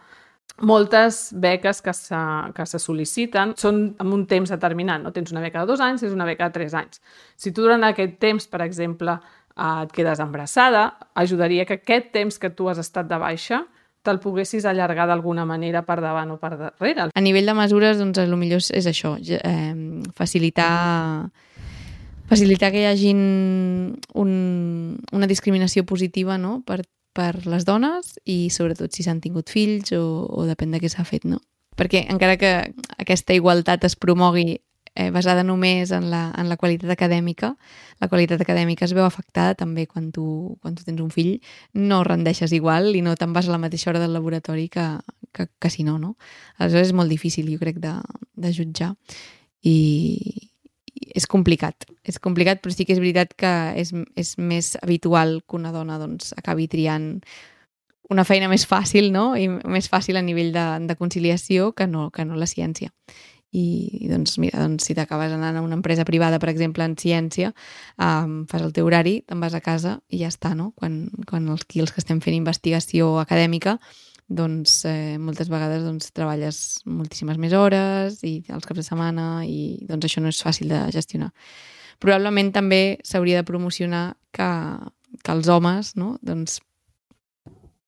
moltes 0.61 1.33
beques 1.33 1.81
que 1.83 1.93
se, 1.97 2.19
que 2.57 2.67
se 2.69 2.81
sol·liciten 2.81 3.55
són 3.59 3.83
amb 4.03 4.15
un 4.15 4.27
temps 4.31 4.53
determinat. 4.53 5.03
No? 5.03 5.13
Tens 5.13 5.33
una 5.33 5.43
beca 5.45 5.63
de 5.63 5.71
dos 5.71 5.81
anys, 5.85 6.05
és 6.07 6.13
una 6.17 6.27
beca 6.29 6.49
de 6.49 6.57
tres 6.57 6.75
anys. 6.77 7.01
Si 7.37 7.53
tu 7.53 7.65
durant 7.65 7.85
aquest 7.89 8.19
temps, 8.23 8.47
per 8.49 8.63
exemple, 8.65 9.17
eh, 9.57 9.85
et 9.85 9.93
quedes 9.93 10.21
embarassada, 10.21 10.89
ajudaria 11.15 11.67
que 11.67 11.81
aquest 11.81 12.13
temps 12.13 12.39
que 12.39 12.51
tu 12.51 12.69
has 12.69 12.81
estat 12.83 13.09
de 13.11 13.19
baixa 13.19 13.65
te'l 14.03 14.19
poguessis 14.19 14.65
allargar 14.67 15.07
d'alguna 15.07 15.45
manera 15.47 15.85
per 15.87 16.01
davant 16.03 16.33
o 16.35 16.39
per 16.43 16.57
darrere. 16.59 17.09
A 17.15 17.23
nivell 17.23 17.47
de 17.47 17.55
mesures, 17.55 18.01
doncs, 18.01 18.19
el 18.19 18.35
millor 18.37 18.59
és 18.59 18.89
això, 18.91 19.15
eh, 19.23 19.75
facilitar 20.19 21.31
facilitar 22.33 22.73
que 22.73 22.81
hi 22.81 22.89
hagi 22.89 23.13
un, 23.13 24.33
una 25.13 25.29
discriminació 25.29 25.85
positiva 25.85 26.39
no? 26.41 26.63
per, 26.67 26.81
per 27.13 27.45
les 27.47 27.67
dones 27.69 28.17
i 28.25 28.49
sobretot 28.51 28.93
si 28.95 29.05
s'han 29.05 29.21
tingut 29.21 29.53
fills 29.53 29.93
o, 29.97 30.03
o 30.27 30.47
depèn 30.49 30.73
de 30.73 30.81
què 30.81 30.91
s'ha 30.93 31.05
fet, 31.05 31.27
no? 31.29 31.43
Perquè 31.77 32.07
encara 32.13 32.37
que 32.41 32.53
aquesta 33.01 33.37
igualtat 33.37 33.85
es 33.89 33.97
promogui 33.97 34.61
eh, 34.95 35.11
basada 35.11 35.43
només 35.45 35.91
en 35.93 36.11
la, 36.11 36.23
en 36.39 36.49
la 36.51 36.57
qualitat 36.61 36.91
acadèmica, 36.95 37.55
la 38.01 38.09
qualitat 38.13 38.41
acadèmica 38.45 38.85
es 38.85 38.95
veu 38.97 39.05
afectada 39.07 39.55
també 39.59 39.87
quan 39.87 40.11
tu, 40.13 40.59
quan 40.63 40.77
tu 40.77 40.85
tens 40.85 41.01
un 41.01 41.11
fill, 41.11 41.39
no 41.73 42.03
rendeixes 42.05 42.53
igual 42.53 42.93
i 42.97 43.03
no 43.03 43.17
te'n 43.17 43.33
vas 43.33 43.49
a 43.49 43.55
la 43.55 43.61
mateixa 43.63 43.91
hora 43.91 44.03
del 44.03 44.13
laboratori 44.13 44.69
que, 44.69 44.87
que, 45.33 45.49
que 45.59 45.71
si 45.71 45.85
no, 45.85 45.99
no? 45.99 46.17
Aleshores 46.59 46.93
és 46.93 46.97
molt 46.97 47.13
difícil, 47.13 47.49
jo 47.53 47.61
crec, 47.63 47.81
de, 47.83 47.95
de 48.37 48.53
jutjar. 48.53 48.93
I, 49.63 50.51
és 50.93 51.27
complicat. 51.31 51.87
És 52.05 52.19
complicat, 52.23 52.61
però 52.63 52.75
sí 52.75 52.87
que 52.87 52.95
és 52.95 53.01
veritat 53.03 53.33
que 53.39 53.53
és, 53.81 53.93
és 54.19 54.37
més 54.39 54.75
habitual 54.83 55.41
que 55.47 55.57
una 55.59 55.73
dona 55.73 55.99
doncs, 56.01 56.33
acabi 56.39 56.69
triant 56.69 57.15
una 58.13 58.25
feina 58.29 58.49
més 58.51 58.67
fàcil, 58.69 59.11
no? 59.15 59.33
I 59.39 59.49
més 59.49 59.89
fàcil 59.89 60.19
a 60.19 60.25
nivell 60.25 60.53
de, 60.53 60.67
de 60.89 60.97
conciliació 60.99 61.73
que 61.77 61.87
no, 61.89 62.11
que 62.13 62.27
no 62.29 62.37
la 62.37 62.51
ciència. 62.51 62.93
I 63.53 64.09
doncs, 64.09 64.39
mira, 64.41 64.63
doncs, 64.65 64.87
si 64.89 64.95
t'acabes 64.97 65.35
anant 65.35 65.59
a 65.59 65.65
una 65.65 65.77
empresa 65.77 66.07
privada, 66.09 66.39
per 66.41 66.49
exemple, 66.49 66.87
en 66.89 66.97
ciència, 66.97 67.53
um, 68.01 68.47
fas 68.49 68.65
el 68.65 68.73
teu 68.73 68.89
horari, 68.89 69.19
te'n 69.29 69.43
vas 69.45 69.53
a 69.53 69.61
casa 69.61 69.99
i 70.09 70.23
ja 70.23 70.31
està, 70.33 70.55
no? 70.57 70.71
Quan, 70.79 71.05
quan 71.29 71.51
els, 71.53 71.67
els 71.77 71.93
que 71.93 72.01
estem 72.01 72.23
fent 72.25 72.39
investigació 72.39 73.19
acadèmica 73.21 73.77
doncs 74.33 74.85
eh, 74.89 75.19
moltes 75.21 75.51
vegades 75.53 75.85
doncs, 75.85 76.11
treballes 76.17 76.81
moltíssimes 76.89 77.39
més 77.43 77.53
hores 77.53 78.23
i 78.25 78.39
els 78.49 78.65
caps 78.65 78.81
de 78.81 78.87
setmana 78.87 79.45
i 79.45 79.83
doncs 79.89 80.09
això 80.09 80.23
no 80.23 80.33
és 80.33 80.43
fàcil 80.43 80.73
de 80.73 80.81
gestionar. 80.95 81.33
Probablement 82.03 82.51
també 82.55 82.99
s'hauria 83.05 83.43
de 83.43 83.47
promocionar 83.47 84.05
que, 84.35 84.51
que 85.23 85.35
els 85.37 85.51
homes 85.53 85.95
no? 86.01 86.17
doncs, 86.25 86.61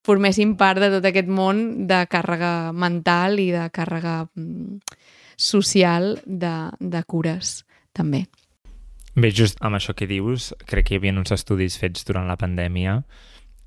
formessin 0.04 0.54
part 0.60 0.82
de 0.82 0.92
tot 0.92 1.08
aquest 1.08 1.30
món 1.32 1.86
de 1.88 2.04
càrrega 2.12 2.72
mental 2.76 3.40
i 3.40 3.48
de 3.54 3.64
càrrega 3.74 4.18
mm, 4.36 4.80
social 5.36 6.18
de, 6.24 6.54
de 6.80 7.02
cures 7.06 7.62
també. 7.92 8.24
Bé, 9.14 9.30
just 9.30 9.60
amb 9.62 9.78
això 9.78 9.94
que 9.94 10.08
dius, 10.10 10.52
crec 10.66 10.88
que 10.88 10.96
hi 10.96 10.98
havia 10.98 11.14
uns 11.14 11.30
estudis 11.34 11.78
fets 11.78 12.06
durant 12.06 12.26
la 12.26 12.38
pandèmia 12.40 12.98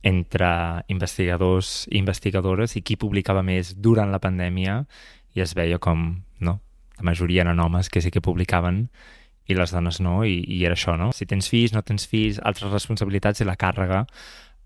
entre 0.08 0.50
investigadors 0.92 1.88
i 1.90 1.98
investigadores 2.02 2.76
i 2.76 2.84
qui 2.84 3.00
publicava 3.00 3.44
més 3.44 3.74
durant 3.76 4.12
la 4.12 4.20
pandèmia 4.24 4.82
i 5.36 5.44
es 5.44 5.56
veia 5.56 5.80
com, 5.80 6.10
no, 6.44 6.60
la 6.98 7.08
majoria 7.08 7.46
eren 7.46 7.60
homes 7.64 7.90
que 7.90 8.02
sí 8.04 8.12
que 8.12 8.24
publicaven 8.24 8.88
i 9.48 9.56
les 9.56 9.72
dones 9.72 10.02
no, 10.04 10.20
i, 10.28 10.42
i 10.44 10.64
era 10.68 10.76
això, 10.76 10.98
no? 11.00 11.14
Si 11.16 11.26
tens 11.26 11.48
fills, 11.48 11.72
no 11.74 11.84
tens 11.88 12.08
fills, 12.12 12.42
altres 12.44 12.74
responsabilitats 12.74 13.42
i 13.42 13.48
la 13.48 13.56
càrrega 13.56 14.04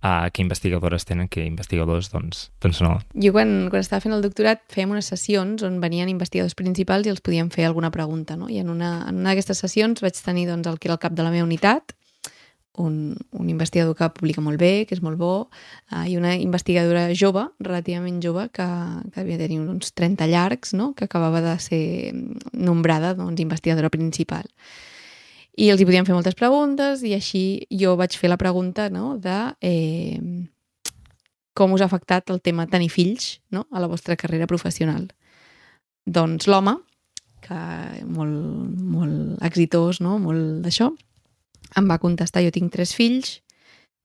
uh, 0.04 0.30
que 0.34 0.42
investigadores 0.42 1.06
tenen 1.06 1.30
que 1.30 1.46
investigadors, 1.46 2.12
doncs, 2.12 2.50
doncs 2.62 2.82
no. 2.82 2.98
Jo 3.14 3.34
quan, 3.36 3.70
quan 3.72 3.84
estava 3.84 4.04
fent 4.04 4.16
el 4.16 4.26
doctorat 4.26 4.64
fèiem 4.74 4.94
unes 4.94 5.10
sessions 5.14 5.64
on 5.68 5.80
venien 5.84 6.12
investigadors 6.12 6.58
principals 6.58 7.08
i 7.08 7.14
els 7.14 7.24
podíem 7.24 7.50
fer 7.54 7.66
alguna 7.70 7.92
pregunta, 7.94 8.38
no? 8.38 8.50
I 8.50 8.62
en 8.64 8.70
una, 8.74 8.94
en 9.10 9.22
una 9.22 9.32
d'aquestes 9.32 9.64
sessions 9.66 10.04
vaig 10.04 10.18
tenir 10.18 10.48
doncs, 10.50 10.70
el 10.70 10.80
que 10.80 10.90
era 10.90 10.98
el 11.00 11.04
cap 11.04 11.18
de 11.18 11.26
la 11.26 11.34
meva 11.34 11.48
unitat 11.48 11.96
un, 12.74 13.18
un 13.32 13.50
investigador 13.50 13.96
que 13.96 14.08
publica 14.16 14.42
molt 14.42 14.60
bé, 14.60 14.86
que 14.88 14.96
és 14.96 15.02
molt 15.04 15.20
bo, 15.20 15.34
uh, 15.92 16.06
i 16.08 16.16
una 16.18 16.34
investigadora 16.40 17.10
jove, 17.18 17.44
relativament 17.60 18.22
jove, 18.24 18.48
que, 18.56 18.68
que 19.12 19.24
devia 19.24 19.42
tenir 19.42 19.60
uns 19.60 19.92
30 19.98 20.28
llargs, 20.32 20.74
no? 20.74 20.94
que 20.96 21.06
acabava 21.06 21.44
de 21.44 21.58
ser 21.60 21.84
nombrada 22.54 23.14
doncs, 23.18 23.44
investigadora 23.44 23.92
principal. 23.92 24.48
I 25.60 25.68
els 25.72 25.82
hi 25.82 25.88
podien 25.88 26.08
fer 26.08 26.16
moltes 26.16 26.38
preguntes 26.40 27.02
i 27.04 27.12
així 27.16 27.68
jo 27.76 27.98
vaig 28.00 28.16
fer 28.18 28.30
la 28.32 28.40
pregunta 28.40 28.88
no? 28.90 29.18
de 29.20 29.38
eh, 29.60 30.20
com 31.54 31.74
us 31.76 31.84
ha 31.84 31.90
afectat 31.90 32.32
el 32.32 32.40
tema 32.42 32.70
tenir 32.72 32.90
fills 32.90 33.42
no? 33.52 33.66
a 33.72 33.82
la 33.84 33.90
vostra 33.92 34.16
carrera 34.16 34.48
professional. 34.48 35.10
Doncs 36.06 36.48
l'home, 36.48 36.78
que 37.44 37.60
molt, 38.08 38.80
molt 38.80 39.44
exitós, 39.46 40.00
no? 40.02 40.18
molt 40.24 40.64
d'això, 40.64 40.90
em 41.78 41.88
va 41.88 42.00
contestar, 42.02 42.44
jo 42.46 42.54
tinc 42.56 42.72
tres 42.74 42.96
fills, 42.96 43.40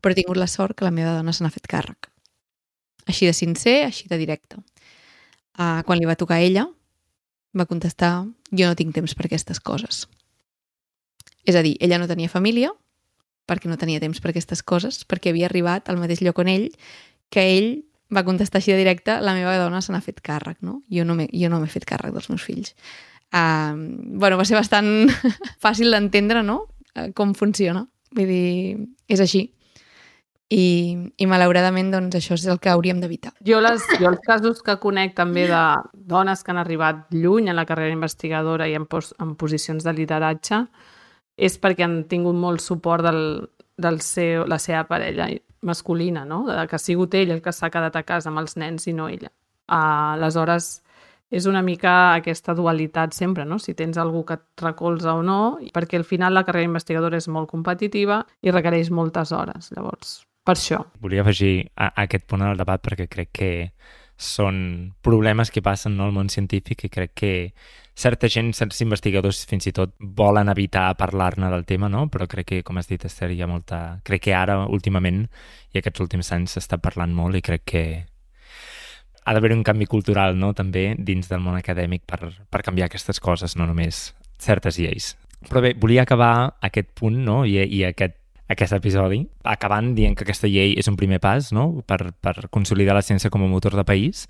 però 0.02 0.12
he 0.12 0.18
tingut 0.18 0.38
la 0.38 0.50
sort 0.50 0.76
que 0.76 0.86
la 0.86 0.94
meva 0.94 1.14
dona 1.16 1.32
se 1.34 1.44
n'ha 1.44 1.54
fet 1.54 1.66
càrrec. 1.70 2.10
Així 3.06 3.26
de 3.26 3.34
sincer, 3.34 3.78
així 3.86 4.10
de 4.10 4.18
directe. 4.18 4.58
Uh, 5.56 5.80
quan 5.86 5.98
li 5.98 6.08
va 6.08 6.18
tocar 6.18 6.36
a 6.40 6.44
ella, 6.44 6.66
va 7.56 7.66
contestar, 7.70 8.26
jo 8.52 8.68
no 8.68 8.76
tinc 8.78 8.94
temps 8.94 9.14
per 9.16 9.28
aquestes 9.28 9.62
coses. 9.62 10.04
És 11.46 11.56
a 11.56 11.62
dir, 11.62 11.76
ella 11.80 12.00
no 12.02 12.10
tenia 12.10 12.28
família, 12.28 12.72
perquè 13.46 13.70
no 13.70 13.78
tenia 13.78 14.02
temps 14.02 14.20
per 14.20 14.32
aquestes 14.32 14.62
coses, 14.66 15.04
perquè 15.06 15.30
havia 15.30 15.46
arribat 15.48 15.88
al 15.88 16.00
mateix 16.02 16.20
lloc 16.26 16.42
on 16.42 16.50
ell, 16.50 16.70
que 17.30 17.44
ell 17.56 17.70
va 18.12 18.24
contestar 18.26 18.60
així 18.60 18.74
de 18.74 18.78
directe, 18.82 19.20
la 19.22 19.34
meva 19.34 19.56
dona 19.58 19.80
se 19.82 19.94
n'ha 19.94 20.02
fet 20.02 20.20
càrrec, 20.22 20.58
no? 20.62 20.80
Jo 20.92 21.06
no 21.06 21.16
m'he 21.16 21.72
fet 21.72 21.86
càrrec 21.88 22.14
dels 22.14 22.28
meus 22.30 22.44
fills. 22.46 22.74
Uh, 23.34 23.74
bueno, 24.18 24.38
va 24.38 24.46
ser 24.46 24.58
bastant 24.58 25.10
fàcil 25.64 25.90
d'entendre, 25.94 26.42
no? 26.46 26.64
Eh, 26.94 27.10
com 27.14 27.34
funciona. 27.34 27.84
Vull 28.16 28.30
dir, 28.30 28.88
és 29.10 29.22
així. 29.22 29.46
I, 30.46 30.66
i 31.18 31.26
malauradament 31.26 31.88
doncs, 31.90 32.14
això 32.20 32.36
és 32.38 32.44
el 32.46 32.60
que 32.62 32.70
hauríem 32.70 33.00
d'evitar. 33.02 33.32
Jo, 33.46 33.58
les, 33.64 33.82
jo 33.98 34.06
els 34.12 34.22
casos 34.22 34.62
que 34.62 34.76
conec 34.78 35.16
també 35.18 35.48
de 35.50 35.62
dones 36.06 36.44
que 36.46 36.54
han 36.54 36.60
arribat 36.62 37.08
lluny 37.10 37.50
en 37.50 37.58
la 37.58 37.66
carrera 37.66 37.94
investigadora 37.94 38.68
i 38.70 38.76
en, 38.78 38.86
pos, 38.86 39.10
en 39.18 39.34
posicions 39.34 39.82
de 39.82 39.94
lideratge 39.96 40.62
és 41.36 41.58
perquè 41.60 41.84
han 41.84 42.02
tingut 42.08 42.36
molt 42.36 42.64
suport 42.64 43.04
del, 43.04 43.20
del 43.76 44.00
seu, 44.00 44.46
la 44.48 44.58
seva 44.58 44.84
parella 44.88 45.28
masculina, 45.66 46.24
no? 46.24 46.44
que 46.46 46.76
ha 46.76 46.82
sigut 46.82 47.14
ell 47.14 47.34
el 47.34 47.42
que 47.44 47.52
s'ha 47.52 47.70
quedat 47.70 47.96
a 47.96 48.04
casa 48.06 48.30
amb 48.30 48.40
els 48.40 48.56
nens 48.56 48.86
i 48.86 48.94
no 48.96 49.08
ella. 49.12 49.30
Uh, 49.66 50.14
aleshores, 50.14 50.80
és 51.30 51.46
una 51.50 51.62
mica 51.66 52.14
aquesta 52.14 52.54
dualitat 52.54 53.12
sempre, 53.12 53.44
no? 53.44 53.58
si 53.58 53.74
tens 53.74 53.98
algú 53.98 54.24
que 54.24 54.38
et 54.38 54.62
recolza 54.62 55.16
o 55.18 55.24
no, 55.26 55.58
perquè 55.74 55.98
al 55.98 56.06
final 56.06 56.34
la 56.34 56.44
carrera 56.46 56.70
investigadora 56.70 57.18
és 57.18 57.28
molt 57.28 57.50
competitiva 57.50 58.22
i 58.42 58.54
requereix 58.54 58.92
moltes 58.94 59.34
hores. 59.34 59.72
Llavors, 59.74 60.20
per 60.46 60.54
això. 60.54 60.84
Volia 61.02 61.26
afegir 61.26 61.66
a, 61.74 61.90
a 61.90 62.06
aquest 62.06 62.28
punt 62.30 62.46
al 62.46 62.60
debat 62.60 62.82
perquè 62.82 63.08
crec 63.10 63.32
que 63.34 63.50
són 64.16 64.94
problemes 65.04 65.50
que 65.52 65.60
passen 65.60 65.98
no, 65.98 66.06
al 66.06 66.14
món 66.14 66.30
científic 66.32 66.86
i 66.86 66.92
crec 66.92 67.12
que 67.18 67.32
certa 67.96 68.28
gent, 68.28 68.52
certs 68.52 68.82
investigadors 68.84 69.40
fins 69.48 69.66
i 69.70 69.72
tot 69.72 69.94
volen 69.98 70.50
evitar 70.52 70.90
parlar-ne 71.00 71.48
del 71.50 71.64
tema, 71.64 71.88
no? 71.88 72.06
però 72.12 72.26
crec 72.28 72.50
que, 72.50 72.58
com 72.62 72.76
has 72.76 72.90
dit, 72.90 73.02
Esther, 73.08 73.30
hi 73.32 73.40
ha 73.40 73.48
molta... 73.48 74.02
Crec 74.04 74.26
que 74.28 74.34
ara, 74.36 74.58
últimament, 74.68 75.24
i 75.72 75.80
aquests 75.80 76.04
últims 76.04 76.30
anys 76.36 76.58
s'està 76.58 76.78
parlant 76.82 77.14
molt 77.16 77.40
i 77.40 77.42
crec 77.44 77.64
que 77.72 77.84
ha 79.24 79.34
d'haver 79.34 79.54
un 79.56 79.64
canvi 79.66 79.88
cultural, 79.90 80.36
no?, 80.38 80.52
també 80.54 80.92
dins 80.98 81.32
del 81.32 81.40
món 81.42 81.56
acadèmic 81.58 82.04
per, 82.06 82.20
per 82.52 82.62
canviar 82.62 82.86
aquestes 82.90 83.18
coses, 83.18 83.56
no 83.56 83.66
només 83.66 84.12
certes 84.38 84.78
lleis. 84.78 85.14
Però 85.48 85.64
bé, 85.64 85.72
volia 85.80 86.04
acabar 86.04 86.60
aquest 86.68 86.92
punt, 87.00 87.16
no?, 87.24 87.40
i, 87.48 87.56
i 87.58 87.82
aquest, 87.88 88.20
aquest 88.52 88.76
episodi, 88.76 89.24
acabant 89.42 89.94
dient 89.96 90.14
que 90.14 90.28
aquesta 90.28 90.52
llei 90.52 90.76
és 90.78 90.86
un 90.92 91.00
primer 91.00 91.18
pas, 91.24 91.48
no?, 91.56 91.70
per, 91.88 92.12
per 92.20 92.50
consolidar 92.54 92.94
la 92.94 93.02
ciència 93.02 93.32
com 93.32 93.42
a 93.42 93.50
motor 93.50 93.74
de 93.74 93.88
país, 93.88 94.28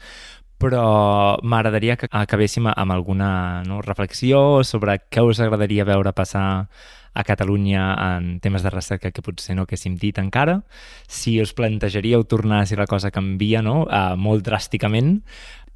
però 0.58 1.36
m'agradaria 1.42 1.96
que 2.00 2.08
acabéssim 2.10 2.68
amb 2.72 2.92
alguna 2.92 3.62
no, 3.66 3.82
reflexió 3.84 4.62
sobre 4.64 4.98
què 5.10 5.24
us 5.24 5.40
agradaria 5.40 5.84
veure 5.84 6.12
passar 6.16 6.68
a 7.16 7.24
Catalunya 7.24 7.94
en 7.96 8.40
temes 8.44 8.62
de 8.62 8.70
recerca 8.70 9.10
que 9.10 9.24
potser 9.24 9.56
no 9.56 9.64
haguéssim 9.64 9.96
dit 9.96 10.18
encara, 10.20 10.60
si 11.08 11.38
us 11.40 11.54
plantejaríeu 11.56 12.24
tornar 12.28 12.66
si 12.66 12.76
la 12.76 12.86
cosa 12.86 13.10
canvia 13.10 13.62
no? 13.64 13.84
uh, 13.88 14.16
molt 14.20 14.44
dràsticament 14.44 15.20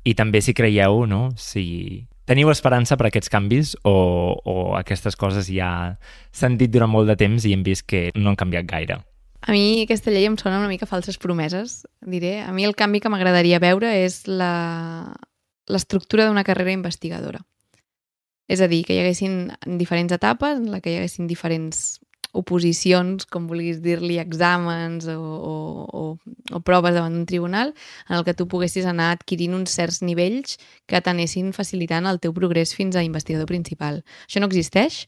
i 0.04 0.14
també 0.14 0.40
si 0.44 0.54
creieu 0.56 1.06
no? 1.08 1.30
si 1.36 2.06
teniu 2.28 2.52
esperança 2.52 2.96
per 2.96 3.08
aquests 3.08 3.32
canvis 3.32 3.74
o, 3.84 4.36
o 4.44 4.56
aquestes 4.78 5.16
coses 5.16 5.48
ja 5.48 5.96
s'han 6.30 6.60
dit 6.60 6.70
durant 6.70 6.92
molt 6.92 7.08
de 7.08 7.16
temps 7.20 7.44
i 7.44 7.56
hem 7.56 7.64
vist 7.64 7.88
que 7.88 8.10
no 8.16 8.32
han 8.32 8.40
canviat 8.40 8.68
gaire? 8.68 9.00
A 9.40 9.52
mi 9.52 9.82
aquesta 9.82 10.12
llei 10.12 10.26
em 10.28 10.36
sona 10.36 10.58
una 10.60 10.68
mica 10.68 10.88
falses 10.88 11.16
promeses, 11.18 11.86
diré. 12.04 12.40
A 12.44 12.52
mi 12.52 12.66
el 12.68 12.76
canvi 12.76 13.00
que 13.00 13.08
m'agradaria 13.12 13.60
veure 13.62 13.88
és 14.02 14.22
l'estructura 14.28 16.26
d'una 16.28 16.44
carrera 16.44 16.76
investigadora. 16.76 17.40
És 18.50 18.60
a 18.60 18.68
dir, 18.68 18.82
que 18.84 18.94
hi 18.96 19.00
haguessin 19.00 19.52
diferents 19.80 20.12
etapes 20.12 20.58
en 20.58 20.70
la 20.74 20.80
que 20.82 20.92
hi 20.92 20.98
haguessin 21.00 21.28
diferents 21.30 22.00
oposicions, 22.36 23.26
com 23.26 23.46
vulguis 23.50 23.80
dir-li, 23.82 24.18
exàmens 24.22 25.08
o, 25.10 25.16
o, 25.18 25.54
o, 26.00 26.02
o 26.54 26.60
proves 26.66 26.94
davant 26.94 27.14
d'un 27.16 27.26
tribunal, 27.26 27.72
en 28.08 28.18
el 28.18 28.24
que 28.26 28.34
tu 28.38 28.46
poguessis 28.50 28.86
anar 28.86 29.10
adquirint 29.14 29.56
uns 29.56 29.74
certs 29.74 30.00
nivells 30.06 30.58
que 30.90 31.00
t'anessin 31.02 31.50
facilitant 31.56 32.06
el 32.06 32.20
teu 32.22 32.34
progrés 32.36 32.74
fins 32.76 32.94
a 32.94 33.04
investigador 33.06 33.50
principal. 33.50 34.02
Això 34.28 34.42
no 34.42 34.50
existeix, 34.50 35.06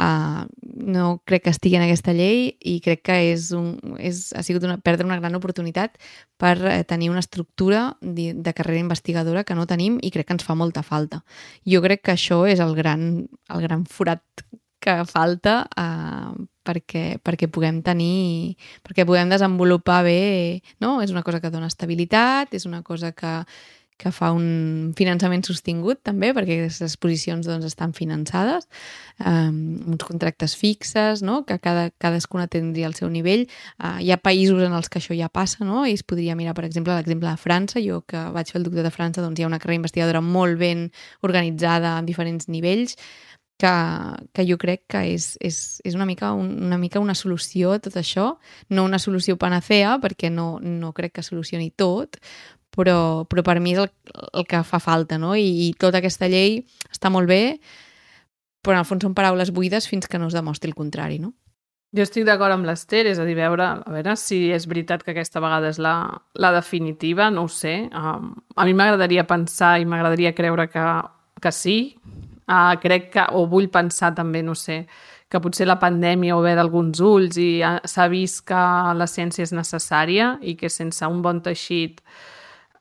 Uh, 0.00 0.48
no 0.82 1.20
crec 1.28 1.44
que 1.44 1.52
estigui 1.52 1.76
en 1.76 1.84
aquesta 1.84 2.14
llei 2.16 2.46
i 2.64 2.78
crec 2.82 3.02
que 3.06 3.16
és 3.28 3.50
un, 3.54 3.76
és, 4.00 4.30
ha 4.32 4.42
sigut 4.42 4.64
una, 4.64 4.78
perdre 4.80 5.04
una 5.04 5.18
gran 5.20 5.36
oportunitat 5.36 5.98
per 6.40 6.54
eh, 6.64 6.78
tenir 6.88 7.10
una 7.12 7.20
estructura 7.20 7.98
de, 8.00 8.32
de 8.32 8.54
carrera 8.56 8.80
investigadora 8.80 9.44
que 9.44 9.54
no 9.54 9.68
tenim 9.68 10.00
i 10.02 10.10
crec 10.10 10.30
que 10.30 10.36
ens 10.38 10.48
fa 10.48 10.56
molta 10.56 10.82
falta. 10.82 11.20
Jo 11.68 11.82
crec 11.84 12.02
que 12.08 12.16
això 12.16 12.40
és 12.48 12.64
el 12.64 12.74
gran, 12.74 13.28
el 13.52 13.62
gran 13.62 13.84
forat 13.84 14.24
que 14.82 14.96
falta 15.06 15.60
uh, 15.78 16.32
perquè, 16.66 17.20
perquè 17.22 17.46
puguem 17.52 17.78
tenir, 17.86 18.56
perquè 18.82 19.06
puguem 19.06 19.30
desenvolupar 19.30 20.00
bé, 20.08 20.62
no? 20.82 20.96
És 21.04 21.12
una 21.14 21.22
cosa 21.22 21.38
que 21.42 21.52
dona 21.54 21.70
estabilitat, 21.70 22.54
és 22.58 22.66
una 22.66 22.82
cosa 22.82 23.12
que, 23.14 23.42
que 24.02 24.10
fa 24.14 24.32
un 24.34 24.90
finançament 24.98 25.44
sostingut 25.46 26.00
també, 26.02 26.32
perquè 26.34 26.58
aquestes 26.58 26.90
exposicions 26.90 27.46
doncs, 27.46 27.68
estan 27.68 27.94
finançades, 27.94 28.66
um, 29.22 29.60
uns 29.94 30.02
contractes 30.08 30.56
fixes, 30.58 31.22
no? 31.22 31.42
que 31.46 31.58
cada, 31.62 31.90
cadascuna 32.02 32.48
tindria 32.50 32.90
el 32.90 32.96
seu 32.98 33.10
nivell. 33.12 33.46
Uh, 33.78 34.00
hi 34.02 34.10
ha 34.10 34.18
països 34.18 34.64
en 34.66 34.74
els 34.74 34.90
que 34.90 34.98
això 34.98 35.14
ja 35.18 35.30
passa, 35.30 35.62
no? 35.68 35.86
i 35.86 35.94
es 35.94 36.02
podria 36.02 36.36
mirar, 36.38 36.56
per 36.58 36.66
exemple, 36.66 36.96
l'exemple 36.98 37.30
de 37.30 37.38
França. 37.40 37.82
Jo 37.82 38.02
que 38.02 38.26
vaig 38.34 38.50
fer 38.50 38.60
el 38.60 38.66
doctor 38.66 38.88
de 38.88 38.94
França, 38.94 39.22
doncs 39.22 39.38
hi 39.38 39.46
ha 39.46 39.50
una 39.50 39.60
carrera 39.62 39.82
investigadora 39.82 40.24
molt 40.24 40.58
ben 40.58 40.88
organitzada 41.22 41.98
a 41.98 42.06
diferents 42.06 42.50
nivells, 42.50 42.98
que, 43.62 43.72
que 44.34 44.46
jo 44.48 44.56
crec 44.58 44.88
que 44.90 45.04
és, 45.12 45.36
és, 45.38 45.58
és 45.86 45.94
una, 45.94 46.06
mica 46.08 46.32
un, 46.34 46.48
una 46.66 46.78
mica 46.82 47.00
una 47.02 47.14
solució 47.14 47.76
a 47.76 47.78
tot 47.82 47.94
això, 48.00 48.32
no 48.74 48.86
una 48.88 48.98
solució 48.98 49.36
panacea, 49.38 49.94
perquè 50.02 50.32
no, 50.34 50.56
no 50.58 50.90
crec 50.96 51.14
que 51.18 51.22
solucioni 51.26 51.70
tot, 51.70 52.18
però, 52.74 53.24
però 53.28 53.44
per 53.46 53.58
mi 53.60 53.74
és 53.74 53.82
el, 53.82 53.90
el 54.32 54.48
que 54.48 54.62
fa 54.66 54.80
falta, 54.82 55.18
no? 55.20 55.34
I, 55.36 55.68
I 55.68 55.72
tota 55.78 56.00
aquesta 56.00 56.28
llei 56.30 56.62
està 56.90 57.12
molt 57.12 57.28
bé, 57.30 57.58
però 58.62 58.76
en 58.78 58.82
el 58.82 58.88
fons 58.88 59.04
són 59.04 59.14
paraules 59.14 59.52
buides 59.54 59.88
fins 59.90 60.08
que 60.08 60.20
no 60.20 60.30
es 60.30 60.36
demostri 60.36 60.70
el 60.70 60.78
contrari, 60.78 61.20
no? 61.22 61.34
Jo 61.92 62.06
estic 62.06 62.24
d'acord 62.24 62.54
amb 62.54 62.64
l'Ester, 62.64 63.02
és 63.10 63.18
a 63.20 63.26
dir, 63.28 63.34
veure, 63.36 63.66
a 63.84 63.92
veure 63.92 64.14
si 64.16 64.46
és 64.56 64.64
veritat 64.64 65.02
que 65.04 65.12
aquesta 65.12 65.42
vegada 65.44 65.68
és 65.68 65.80
la, 65.82 65.96
la 66.40 66.52
definitiva, 66.54 67.28
no 67.28 67.44
ho 67.44 67.50
sé. 67.52 67.74
Um, 67.92 68.30
a 68.56 68.64
mi 68.64 68.72
m'agradaria 68.72 69.26
pensar 69.28 69.74
i 69.82 69.84
m'agradaria 69.84 70.32
creure 70.32 70.70
que, 70.72 70.84
que 71.44 71.52
sí. 71.52 71.76
Uh, 72.48 72.78
crec 72.80 73.10
que, 73.12 73.26
o 73.36 73.44
vull 73.50 73.68
pensar 73.72 74.14
també, 74.16 74.40
no 74.40 74.56
sé, 74.56 74.86
que 75.28 75.40
potser 75.40 75.68
la 75.68 75.78
pandèmia 75.80 76.32
ha 76.32 76.40
obert 76.40 76.60
alguns 76.60 77.00
ulls 77.04 77.36
i 77.40 77.60
s'ha 77.60 78.08
vist 78.12 78.46
que 78.48 78.62
la 78.96 79.08
ciència 79.08 79.44
és 79.44 79.52
necessària 79.52 80.38
i 80.40 80.56
que 80.60 80.72
sense 80.72 81.04
un 81.08 81.20
bon 81.24 81.40
teixit 81.44 82.00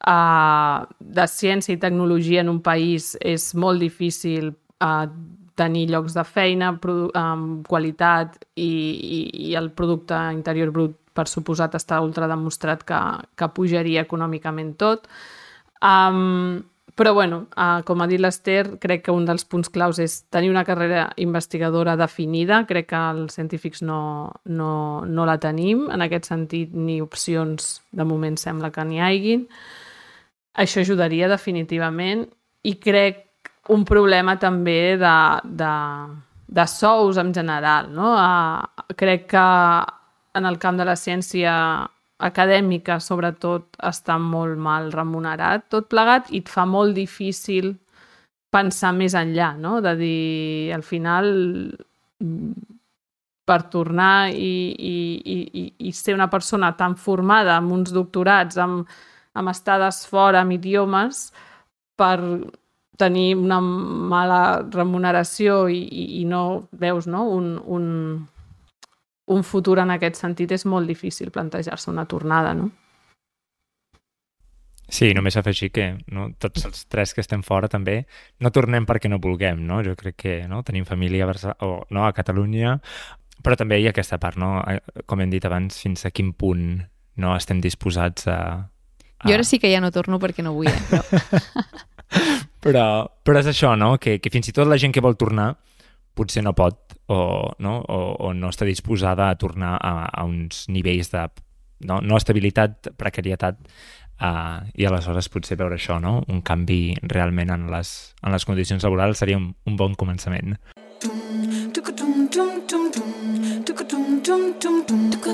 de 0.01 1.27
ciència 1.29 1.75
i 1.75 1.79
tecnologia 1.81 2.41
en 2.41 2.49
un 2.49 2.61
país 2.61 3.13
és 3.21 3.51
molt 3.53 3.79
difícil 3.79 4.49
uh, 4.81 5.05
tenir 5.55 5.87
llocs 5.91 6.15
de 6.17 6.23
feina 6.25 6.71
amb 6.73 7.67
qualitat 7.67 8.39
i, 8.55 8.65
i, 8.65 9.19
i 9.51 9.53
el 9.59 9.69
producte 9.77 10.17
interior 10.33 10.71
brut 10.73 10.97
per 11.13 11.27
suposat 11.27 11.75
està 11.75 11.99
ultra 12.01 12.27
demostrat 12.31 12.83
que, 12.87 12.99
que 13.35 13.49
pujaria 13.53 14.05
econòmicament 14.07 14.75
tot. 14.79 15.09
Um, 15.83 16.61
però, 16.95 17.13
bueno, 17.13 17.45
uh, 17.55 17.81
com 17.87 18.01
ha 18.03 18.07
dit 18.07 18.19
l'Ester, 18.19 18.77
crec 18.83 19.05
que 19.05 19.13
un 19.15 19.25
dels 19.27 19.45
punts 19.47 19.71
claus 19.71 19.99
és 20.03 20.21
tenir 20.31 20.51
una 20.51 20.65
carrera 20.67 21.05
investigadora 21.23 21.95
definida. 21.99 22.63
Crec 22.67 22.89
que 22.91 23.03
els 23.15 23.37
científics 23.37 23.81
no, 23.81 24.01
no, 24.45 24.73
no 25.07 25.27
la 25.27 25.37
tenim. 25.41 25.87
En 25.91 26.03
aquest 26.03 26.29
sentit, 26.31 26.75
ni 26.75 26.99
opcions 27.01 27.77
de 27.91 28.07
moment 28.07 28.37
sembla 28.39 28.71
que 28.75 28.85
n'hi 28.87 29.01
haguin. 29.03 29.47
Això 30.59 30.81
ajudaria 30.81 31.29
definitivament 31.31 32.25
i 32.67 32.75
crec 32.81 33.27
un 33.71 33.85
problema 33.87 34.35
també 34.39 34.97
de, 34.99 35.15
de, 35.45 35.73
de 36.47 36.65
sous 36.67 37.17
en 37.21 37.31
general. 37.33 37.91
No? 37.95 38.11
Uh, 38.17 38.91
crec 38.97 39.29
que 39.31 39.47
en 40.35 40.47
el 40.47 40.57
camp 40.59 40.79
de 40.79 40.87
la 40.87 40.97
ciència 40.99 41.53
acadèmica, 42.21 42.99
sobretot, 43.01 43.79
està 43.87 44.17
molt 44.21 44.59
mal 44.61 44.91
remunerat 44.93 45.65
tot 45.73 45.87
plegat 45.89 46.29
i 46.31 46.43
et 46.43 46.51
fa 46.51 46.67
molt 46.69 46.93
difícil 46.95 47.73
pensar 48.51 48.91
més 48.93 49.15
enllà, 49.15 49.53
no? 49.57 49.79
de 49.81 49.95
dir, 49.97 50.73
al 50.75 50.83
final, 50.83 51.31
per 53.47 53.61
tornar 53.71 54.29
i, 54.35 54.51
i, 54.75 54.95
i, 55.23 55.63
i 55.87 55.93
ser 55.95 56.13
una 56.17 56.29
persona 56.29 56.73
tan 56.77 56.97
formada 56.99 57.55
amb 57.57 57.71
uns 57.79 57.95
doctorats, 57.95 58.59
amb, 58.61 58.85
amb 59.33 59.51
estades 59.51 60.03
fora, 60.09 60.41
amb 60.41 60.57
idiomes, 60.57 61.29
per 61.99 62.17
tenir 63.01 63.35
una 63.37 63.59
mala 63.61 64.61
remuneració 64.69 65.65
i, 65.71 65.81
i, 65.81 66.03
i 66.21 66.25
no 66.29 66.67
veus 66.71 67.07
no? 67.09 67.23
Un, 67.33 67.55
un, 67.65 67.87
un 69.31 69.43
futur 69.47 69.79
en 69.81 69.93
aquest 69.95 70.19
sentit 70.21 70.53
és 70.53 70.67
molt 70.69 70.89
difícil 70.89 71.31
plantejar-se 71.33 71.89
una 71.91 72.05
tornada, 72.05 72.53
no? 72.57 72.69
Sí, 74.91 75.13
només 75.15 75.37
afegir 75.39 75.69
que 75.71 75.85
no, 76.11 76.27
tots 76.35 76.65
els 76.67 76.83
tres 76.91 77.13
que 77.15 77.23
estem 77.23 77.45
fora 77.47 77.69
també 77.71 78.01
no 78.43 78.51
tornem 78.51 78.83
perquè 78.85 79.07
no 79.07 79.21
vulguem, 79.23 79.61
no? 79.63 79.79
Jo 79.87 79.95
crec 79.95 80.17
que 80.19 80.33
no, 80.51 80.65
tenim 80.67 80.83
família 80.85 81.23
a, 81.23 81.29
Barça 81.29 81.55
o, 81.63 81.85
no, 81.95 82.03
a 82.03 82.11
Catalunya, 82.11 82.75
però 83.41 83.55
també 83.55 83.79
hi 83.79 83.87
ha 83.87 83.93
aquesta 83.95 84.19
part, 84.19 84.35
no? 84.41 84.57
Eh, 84.67 84.81
com 85.07 85.23
hem 85.23 85.31
dit 85.31 85.47
abans, 85.47 85.79
fins 85.79 86.03
a 86.05 86.11
quin 86.11 86.33
punt 86.35 86.81
no 87.23 87.31
estem 87.37 87.63
disposats 87.63 88.27
a, 88.27 88.41
jo 89.25 89.33
ara 89.35 89.45
sí 89.47 89.59
que 89.59 89.71
ja 89.71 89.81
no 89.83 89.91
torno 89.91 90.19
perquè 90.19 90.43
no 90.45 90.53
vull, 90.55 90.69
eh? 90.71 90.81
però... 90.89 91.03
però... 92.63 92.85
però 93.23 93.43
és 93.43 93.51
això, 93.51 93.75
no? 93.77 93.95
Que, 94.01 94.19
que 94.19 94.33
fins 94.33 94.49
i 94.49 94.55
tot 94.55 94.69
la 94.69 94.79
gent 94.81 94.93
que 94.95 95.03
vol 95.03 95.17
tornar 95.19 95.53
potser 96.17 96.43
no 96.43 96.53
pot 96.53 96.97
o 97.11 97.53
no, 97.59 97.77
o, 97.79 97.99
o 98.27 98.33
no 98.33 98.51
està 98.51 98.67
disposada 98.67 99.29
a 99.29 99.37
tornar 99.39 99.77
a, 99.77 99.93
a 100.07 100.25
uns 100.27 100.65
nivells 100.71 101.11
de 101.11 101.25
no, 101.87 101.99
no 102.03 102.17
estabilitat, 102.19 102.91
precarietat 102.99 103.57
uh, 104.21 104.61
i 104.77 104.85
aleshores 104.87 105.29
potser 105.33 105.57
veure 105.59 105.79
això, 105.79 105.99
no? 106.03 106.21
un 106.29 106.43
canvi 106.45 106.95
realment 107.01 107.51
en 107.53 107.67
les, 107.73 108.13
en 108.21 108.35
les 108.35 108.45
condicions 108.45 108.83
laborals 108.85 109.23
seria 109.23 109.39
un, 109.39 109.51
un 109.67 109.79
bon 109.79 109.97
començament. 109.97 110.55